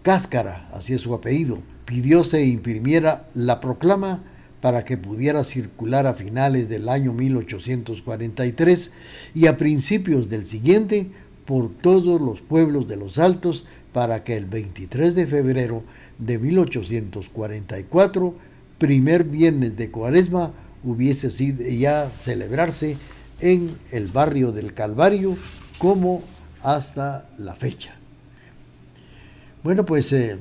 Cáscara, 0.00 0.70
así 0.72 0.94
es 0.94 1.02
su 1.02 1.12
apellido, 1.12 1.58
pidió 1.84 2.24
se 2.24 2.46
imprimiera 2.46 3.28
la 3.34 3.60
proclama 3.60 4.22
para 4.62 4.86
que 4.86 4.96
pudiera 4.96 5.44
circular 5.44 6.06
a 6.06 6.14
finales 6.14 6.70
del 6.70 6.88
año 6.88 7.12
1843 7.12 8.92
y 9.34 9.48
a 9.48 9.58
principios 9.58 10.30
del 10.30 10.46
siguiente 10.46 11.08
por 11.44 11.68
todos 11.70 12.22
los 12.22 12.40
pueblos 12.40 12.88
de 12.88 12.96
los 12.96 13.18
Altos 13.18 13.64
para 13.92 14.24
que 14.24 14.38
el 14.38 14.46
23 14.46 15.14
de 15.14 15.26
febrero 15.26 15.82
de 16.18 16.38
1844, 16.38 18.34
primer 18.78 19.24
viernes 19.24 19.76
de 19.76 19.90
Cuaresma, 19.90 20.52
hubiese 20.82 21.30
sido 21.30 21.68
ya 21.68 22.08
celebrarse 22.08 22.96
en 23.40 23.76
el 23.92 24.06
barrio 24.06 24.52
del 24.52 24.72
Calvario 24.72 25.36
como 25.76 26.22
hasta 26.62 27.28
la 27.38 27.54
fecha. 27.54 27.94
Bueno, 29.62 29.84
pues 29.84 30.12
eh, 30.12 30.38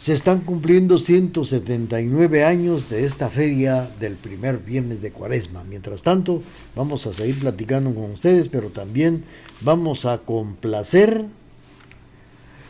se 0.00 0.14
están 0.14 0.40
cumpliendo 0.40 0.98
179 0.98 2.44
años 2.44 2.88
de 2.88 3.04
esta 3.04 3.28
feria 3.28 3.86
del 4.00 4.14
primer 4.14 4.56
viernes 4.56 5.02
de 5.02 5.12
cuaresma. 5.12 5.62
Mientras 5.64 6.02
tanto, 6.02 6.42
vamos 6.74 7.06
a 7.06 7.12
seguir 7.12 7.38
platicando 7.38 7.94
con 7.94 8.12
ustedes, 8.12 8.48
pero 8.48 8.70
también 8.70 9.24
vamos 9.60 10.06
a 10.06 10.18
complacer. 10.18 11.26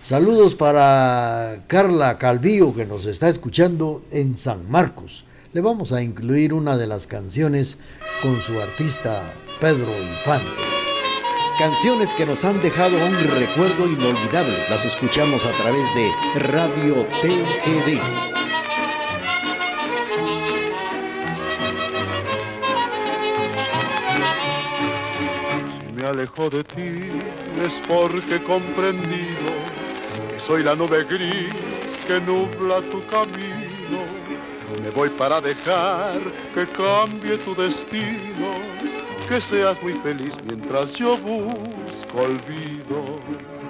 Saludos 0.04 0.56
para 0.56 1.62
Carla 1.68 2.18
Calvillo 2.18 2.74
que 2.74 2.84
nos 2.84 3.06
está 3.06 3.28
escuchando 3.28 4.02
en 4.10 4.36
San 4.36 4.68
Marcos. 4.68 5.24
Le 5.52 5.60
vamos 5.60 5.92
a 5.92 6.02
incluir 6.02 6.52
una 6.52 6.76
de 6.76 6.88
las 6.88 7.06
canciones 7.06 7.78
con 8.22 8.40
su 8.42 8.60
artista 8.60 9.32
Pedro 9.60 9.92
Infante. 10.02 10.79
Canciones 11.60 12.14
que 12.14 12.24
nos 12.24 12.42
han 12.46 12.62
dejado 12.62 12.96
un 12.96 13.18
recuerdo 13.18 13.86
inolvidable. 13.86 14.56
Las 14.70 14.86
escuchamos 14.86 15.44
a 15.44 15.52
través 15.52 15.94
de 15.94 16.10
Radio 16.36 17.06
TGD. 17.20 18.00
Si 25.68 25.92
me 25.92 26.06
alejo 26.06 26.48
de 26.48 26.64
ti 26.64 27.10
es 27.62 27.74
porque 27.86 28.36
he 28.36 28.42
comprendido 28.42 29.52
que 30.30 30.40
soy 30.40 30.62
la 30.62 30.74
nube 30.74 31.04
gris 31.04 31.54
que 32.06 32.22
nubla 32.22 32.80
tu 32.90 33.06
camino. 33.08 34.06
Me 34.82 34.88
voy 34.88 35.10
para 35.10 35.42
dejar 35.42 36.20
que 36.54 36.66
cambie 36.68 37.36
tu 37.36 37.54
destino 37.54 38.79
que 39.30 39.40
seas 39.40 39.80
muy 39.80 39.92
feliz 39.92 40.34
mientras 40.48 40.92
yo 40.94 41.16
busco 41.16 42.20
olvido. 42.20 43.20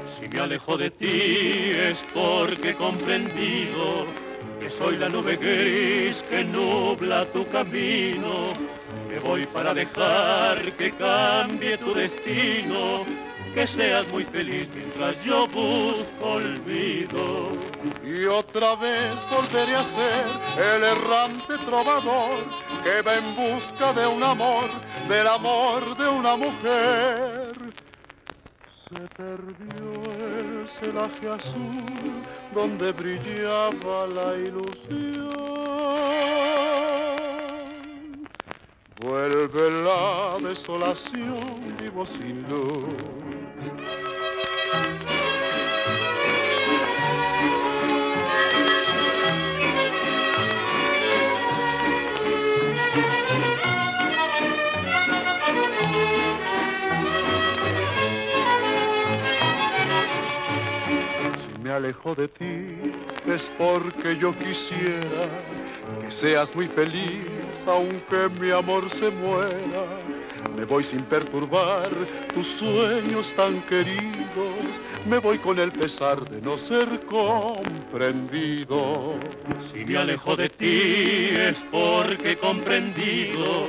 Si 0.06 0.26
me 0.28 0.40
alejo 0.40 0.78
de 0.78 0.90
ti 0.90 1.72
es 1.76 2.02
porque 2.14 2.70
he 2.70 2.74
comprendido 2.74 4.06
que 4.58 4.70
soy 4.70 4.96
la 4.96 5.11
nube 5.11 5.36
gris 5.36 6.24
que 6.30 6.44
nubla 6.44 7.26
tu 7.32 7.46
camino. 7.48 8.44
Me 9.06 9.18
voy 9.18 9.44
para 9.48 9.74
dejar 9.74 10.72
que 10.78 10.92
cambie 10.92 11.76
tu 11.76 11.92
destino, 11.92 13.04
que 13.55 13.66
seas 13.66 14.11
muy 14.12 14.24
feliz 14.24 14.68
mientras 14.74 15.22
yo 15.24 15.46
busco 15.48 16.24
olvido. 16.24 17.48
Y 18.05 18.24
otra 18.26 18.76
vez 18.76 19.16
volveré 19.30 19.76
a 19.76 19.84
ser 19.84 20.26
el 20.74 20.84
errante 20.84 21.59
trovador 21.66 22.38
que 22.84 23.03
va 23.03 23.16
en 23.16 23.34
busca 23.34 23.92
de 23.92 24.07
un 24.07 24.22
amor, 24.22 24.68
del 25.09 25.26
amor 25.26 25.96
de 25.96 26.09
una 26.09 26.36
mujer. 26.36 27.53
Se 28.88 29.01
perdió 29.16 30.03
el 30.12 30.68
celaje 30.80 31.28
azul 31.28 32.24
donde 32.55 32.92
brillaba 32.92 34.07
la 34.09 34.36
ilusión. 34.36 35.70
Vuelve 39.01 39.82
la 39.82 40.36
desolación, 40.42 41.76
vivo 41.78 42.05
sin 42.07 42.42
luz. 42.48 43.39
Me 61.62 61.70
alejo 61.70 62.14
de 62.14 62.28
ti 62.28 62.92
es 63.26 63.42
porque 63.58 64.16
yo 64.16 64.36
quisiera 64.38 65.28
que 66.02 66.11
seas 66.11 66.54
muy 66.54 66.66
feliz 66.66 67.26
aunque 67.66 68.28
mi 68.40 68.50
amor 68.50 68.90
se 68.90 69.11
muera. 69.11 70.00
Me 70.57 70.64
voy 70.64 70.84
sin 70.84 71.01
perturbar 71.03 71.90
tus 72.34 72.46
sueños 72.46 73.32
tan 73.34 73.61
queridos, 73.62 74.80
me 75.09 75.18
voy 75.18 75.38
con 75.38 75.59
el 75.59 75.72
pesar 75.72 76.20
de 76.28 76.40
no 76.42 76.59
ser 76.59 76.86
comprendido. 77.07 79.14
Si 79.72 79.84
me 79.84 79.96
alejo 79.96 80.36
de 80.36 80.48
ti 80.48 81.30
es 81.32 81.62
porque 81.70 82.32
he 82.32 82.36
comprendido 82.36 83.68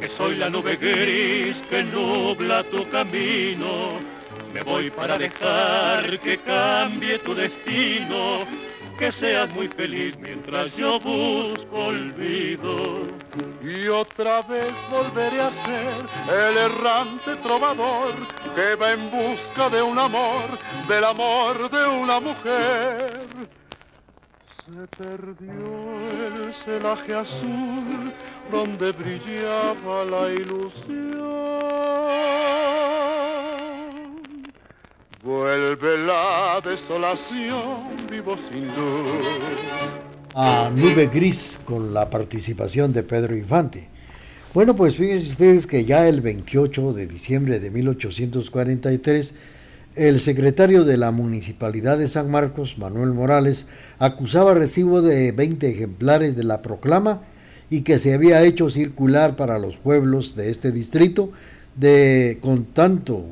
que 0.00 0.10
soy 0.10 0.36
la 0.36 0.50
nube 0.50 0.76
gris 0.76 1.62
que 1.70 1.84
nubla 1.84 2.62
tu 2.64 2.88
camino. 2.90 3.98
Me 4.52 4.62
voy 4.62 4.90
para 4.90 5.16
dejar 5.18 6.18
que 6.20 6.38
cambie 6.38 7.18
tu 7.18 7.34
destino, 7.34 8.46
que 8.98 9.12
seas 9.12 9.52
muy 9.54 9.68
feliz 9.68 10.16
mientras 10.18 10.74
yo 10.76 10.98
busco 11.00 11.76
olvido. 11.76 13.02
Y 13.62 13.88
otra 13.88 14.42
vez 14.42 14.72
volveré 14.90 15.40
a 15.40 15.52
ser 15.52 16.06
el 16.28 16.56
errante 16.56 17.36
trovador 17.42 18.14
que 18.54 18.74
va 18.76 18.92
en 18.92 19.10
busca 19.10 19.68
de 19.68 19.82
un 19.82 19.98
amor, 19.98 20.58
del 20.88 21.04
amor 21.04 21.70
de 21.70 21.86
una 21.86 22.20
mujer. 22.20 23.26
Se 24.64 24.86
perdió 24.96 26.26
el 26.26 26.54
celaje 26.64 27.14
azul 27.14 28.12
donde 28.50 28.92
brillaba 28.92 30.04
la 30.04 30.32
ilusión. 30.32 31.16
Vuelve 35.26 35.98
la 36.06 36.60
desolación, 36.64 38.06
vivo 38.08 38.36
sin 38.48 38.68
luz. 38.68 39.26
A 40.32 40.70
Nube 40.72 41.08
Gris 41.08 41.60
con 41.64 41.92
la 41.92 42.08
participación 42.08 42.92
de 42.92 43.02
Pedro 43.02 43.36
Infante. 43.36 43.88
Bueno, 44.54 44.76
pues 44.76 44.94
fíjense 44.94 45.32
ustedes 45.32 45.66
que 45.66 45.84
ya 45.84 46.06
el 46.06 46.20
28 46.20 46.92
de 46.92 47.08
diciembre 47.08 47.58
de 47.58 47.72
1843, 47.72 49.34
el 49.96 50.20
secretario 50.20 50.84
de 50.84 50.96
la 50.96 51.10
Municipalidad 51.10 51.98
de 51.98 52.06
San 52.06 52.30
Marcos, 52.30 52.78
Manuel 52.78 53.10
Morales, 53.10 53.66
acusaba 53.98 54.54
recibo 54.54 55.02
de 55.02 55.32
20 55.32 55.68
ejemplares 55.68 56.36
de 56.36 56.44
la 56.44 56.62
proclama 56.62 57.22
y 57.68 57.80
que 57.80 57.98
se 57.98 58.14
había 58.14 58.44
hecho 58.44 58.70
circular 58.70 59.34
para 59.34 59.58
los 59.58 59.76
pueblos 59.76 60.36
de 60.36 60.50
este 60.50 60.70
distrito, 60.70 61.30
de 61.74 62.38
con 62.40 62.64
tanto 62.64 63.24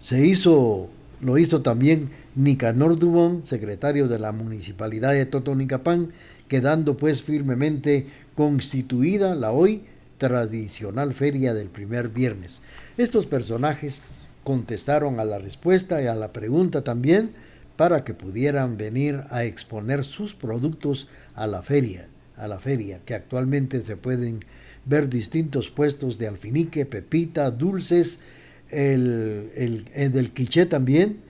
se 0.00 0.24
hizo, 0.24 0.88
lo 1.20 1.38
hizo 1.38 1.62
también 1.62 2.10
Nicanor 2.34 2.98
Dubón, 2.98 3.44
secretario 3.44 4.08
de 4.08 4.18
la 4.18 4.32
Municipalidad 4.32 5.12
de 5.12 5.26
Totonicapán, 5.26 6.10
quedando 6.48 6.96
pues 6.96 7.22
firmemente 7.22 8.06
constituida 8.34 9.34
la 9.34 9.52
hoy 9.52 9.82
tradicional 10.18 11.14
feria 11.14 11.54
del 11.54 11.68
primer 11.68 12.08
viernes. 12.08 12.62
Estos 12.96 13.26
personajes 13.26 14.00
contestaron 14.44 15.20
a 15.20 15.24
la 15.24 15.38
respuesta 15.38 16.02
y 16.02 16.06
a 16.06 16.14
la 16.14 16.32
pregunta 16.32 16.82
también 16.82 17.30
para 17.76 18.04
que 18.04 18.14
pudieran 18.14 18.76
venir 18.76 19.20
a 19.30 19.44
exponer 19.44 20.04
sus 20.04 20.34
productos 20.34 21.08
a 21.34 21.46
la 21.46 21.62
feria 21.62 22.08
a 22.38 22.48
la 22.48 22.58
feria, 22.58 23.00
que 23.04 23.14
actualmente 23.14 23.82
se 23.82 23.96
pueden 23.96 24.40
ver 24.86 25.08
distintos 25.08 25.70
puestos 25.70 26.18
de 26.18 26.28
alfinique, 26.28 26.86
pepita, 26.86 27.50
dulces, 27.50 28.20
el, 28.70 29.50
el, 29.94 30.12
del 30.12 30.32
quiché 30.32 30.66
también, 30.66 31.20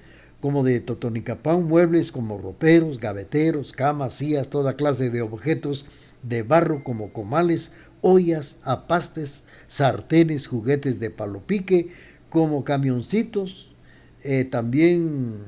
como 0.40 0.62
de 0.64 0.80
Totonicapán, 0.80 1.64
muebles 1.64 2.12
como 2.12 2.38
roperos, 2.38 3.00
gaveteros, 3.00 3.72
camas, 3.72 4.14
sillas, 4.14 4.48
toda 4.48 4.76
clase 4.76 5.10
de 5.10 5.22
objetos 5.22 5.86
de 6.22 6.42
barro 6.42 6.84
como 6.84 7.12
comales, 7.12 7.72
ollas, 8.00 8.56
apastes, 8.62 9.44
sartenes, 9.66 10.46
juguetes 10.46 11.00
de 11.00 11.10
palopique, 11.10 11.88
como 12.30 12.64
camioncitos, 12.64 13.74
eh, 14.22 14.44
también 14.44 15.38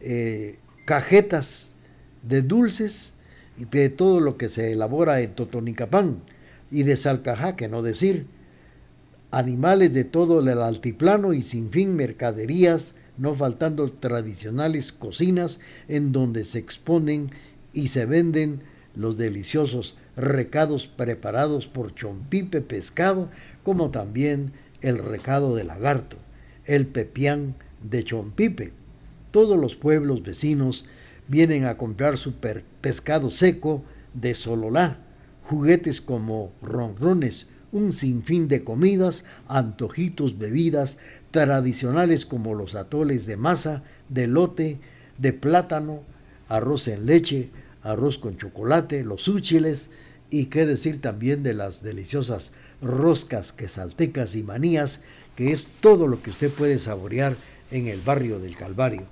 eh, 0.00 0.58
cajetas 0.86 1.72
de 2.22 2.42
dulces, 2.42 3.14
de 3.70 3.90
todo 3.90 4.20
lo 4.20 4.38
que 4.38 4.48
se 4.48 4.72
elabora 4.72 5.20
en 5.20 5.34
Totonicapán 5.34 6.22
y 6.70 6.84
de 6.84 6.96
Salcajá, 6.96 7.56
que 7.56 7.68
no 7.68 7.82
decir, 7.82 8.26
animales 9.30 9.94
de 9.94 10.04
todo 10.04 10.40
el 10.40 10.48
altiplano 10.60 11.32
y 11.32 11.42
sin 11.42 11.70
fin 11.70 11.94
mercaderías, 11.94 12.94
no 13.16 13.34
faltando 13.34 13.90
tradicionales 13.92 14.92
cocinas 14.92 15.60
en 15.88 16.12
donde 16.12 16.44
se 16.44 16.58
exponen 16.58 17.30
y 17.72 17.88
se 17.88 18.06
venden 18.06 18.62
los 18.94 19.16
deliciosos 19.16 19.96
recados 20.16 20.86
preparados 20.86 21.66
por 21.66 21.94
chompipe 21.94 22.60
pescado, 22.60 23.28
como 23.62 23.90
también 23.90 24.52
el 24.80 24.98
recado 24.98 25.54
de 25.54 25.64
lagarto, 25.64 26.16
el 26.64 26.86
pepián 26.86 27.54
de 27.82 28.04
chompipe. 28.04 28.72
Todos 29.30 29.58
los 29.58 29.76
pueblos 29.76 30.22
vecinos 30.22 30.86
vienen 31.28 31.66
a 31.66 31.76
comprar 31.76 32.16
su 32.16 32.34
pescado 32.80 33.30
seco 33.30 33.84
de 34.14 34.34
Sololá, 34.34 34.98
juguetes 35.44 36.00
como 36.00 36.52
ronrones, 36.62 37.46
un 37.72 37.92
sinfín 37.92 38.48
de 38.48 38.64
comidas, 38.64 39.24
antojitos, 39.46 40.38
bebidas 40.38 40.98
tradicionales 41.30 42.26
como 42.26 42.54
los 42.54 42.74
atoles 42.74 43.26
de 43.26 43.36
masa, 43.36 43.82
de 44.08 44.26
lote, 44.26 44.78
de 45.18 45.32
plátano, 45.32 46.02
arroz 46.48 46.88
en 46.88 47.06
leche, 47.06 47.50
arroz 47.82 48.18
con 48.18 48.36
chocolate, 48.36 49.04
los 49.04 49.28
úchiles 49.28 49.90
y 50.30 50.46
qué 50.46 50.66
decir 50.66 51.00
también 51.00 51.42
de 51.42 51.54
las 51.54 51.82
deliciosas 51.82 52.52
roscas, 52.82 53.52
quesaltecas 53.52 54.34
y 54.34 54.42
manías, 54.42 55.00
que 55.36 55.52
es 55.52 55.68
todo 55.80 56.06
lo 56.06 56.22
que 56.22 56.30
usted 56.30 56.50
puede 56.50 56.78
saborear 56.78 57.36
en 57.70 57.86
el 57.86 58.00
barrio 58.00 58.38
del 58.38 58.56
Calvario. 58.56 59.02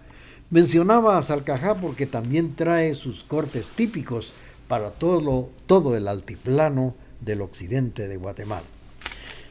Mencionaba 0.51 1.19
a 1.19 1.23
Salcajá 1.23 1.75
porque 1.75 2.07
también 2.07 2.57
trae 2.57 2.95
sus 2.95 3.23
cortes 3.23 3.71
típicos 3.71 4.33
para 4.67 4.91
todo, 4.91 5.51
todo 5.67 5.97
el 5.97 6.09
altiplano 6.09 6.95
del 7.21 7.43
occidente 7.43 8.09
de 8.09 8.17
Guatemala. 8.17 8.67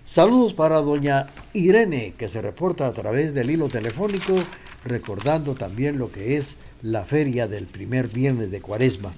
Saludos 0.06 0.54
para 0.54 0.80
doña 0.80 1.28
Irene, 1.54 2.14
que 2.18 2.30
se 2.30 2.42
reporta 2.42 2.88
a 2.88 2.94
través 2.94 3.34
del 3.34 3.52
hilo 3.52 3.68
telefónico, 3.68 4.36
recordando 4.86 5.54
también 5.54 5.98
lo 5.98 6.12
que 6.12 6.38
es 6.38 6.56
la 6.82 7.04
feria 7.04 7.48
del 7.48 7.66
primer 7.66 8.08
viernes 8.08 8.50
de 8.50 8.62
Cuaresma. 8.62 9.12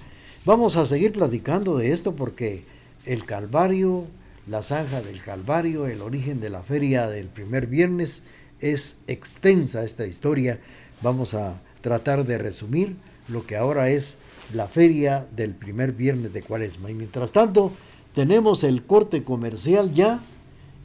Vamos 0.44 0.76
a 0.76 0.86
seguir 0.86 1.12
platicando 1.12 1.78
de 1.78 1.92
esto 1.92 2.16
porque 2.16 2.64
el 3.06 3.24
Calvario, 3.24 4.06
la 4.48 4.62
zanja 4.62 5.00
del 5.00 5.22
Calvario, 5.22 5.86
el 5.86 6.02
origen 6.02 6.40
de 6.40 6.50
la 6.50 6.62
feria 6.62 7.08
del 7.08 7.28
primer 7.28 7.66
viernes, 7.66 8.24
es 8.58 9.02
extensa 9.06 9.84
esta 9.84 10.06
historia. 10.06 10.58
Vamos 11.02 11.34
a 11.34 11.60
tratar 11.82 12.24
de 12.24 12.38
resumir 12.38 12.96
lo 13.28 13.46
que 13.46 13.56
ahora 13.56 13.90
es 13.90 14.16
la 14.54 14.66
feria 14.66 15.26
del 15.36 15.54
primer 15.54 15.92
viernes 15.92 16.32
de 16.32 16.42
cuaresma. 16.42 16.90
Y 16.90 16.94
mientras 16.94 17.32
tanto, 17.32 17.72
tenemos 18.14 18.64
el 18.64 18.82
corte 18.82 19.24
comercial 19.24 19.92
ya 19.94 20.20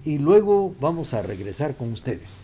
y 0.03 0.19
luego 0.19 0.73
vamos 0.79 1.13
a 1.13 1.21
regresar 1.21 1.75
con 1.75 1.91
ustedes. 1.91 2.39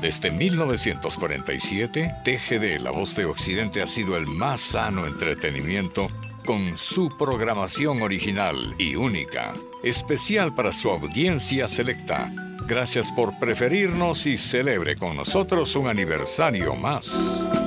Desde 0.00 0.30
1947, 0.30 2.14
TGD, 2.24 2.80
La 2.80 2.92
Voz 2.92 3.16
de 3.16 3.24
Occidente, 3.24 3.82
ha 3.82 3.88
sido 3.88 4.16
el 4.16 4.28
más 4.28 4.60
sano 4.60 5.04
entretenimiento 5.04 6.06
con 6.44 6.76
su 6.76 7.16
programación 7.18 8.02
original 8.02 8.76
y 8.78 8.94
única, 8.94 9.52
especial 9.82 10.54
para 10.54 10.70
su 10.70 10.90
audiencia 10.90 11.66
selecta. 11.66 12.30
Gracias 12.68 13.10
por 13.10 13.36
preferirnos 13.40 14.26
y 14.26 14.36
celebre 14.36 14.94
con 14.94 15.16
nosotros 15.16 15.74
un 15.74 15.88
aniversario 15.88 16.76
más. 16.76 17.65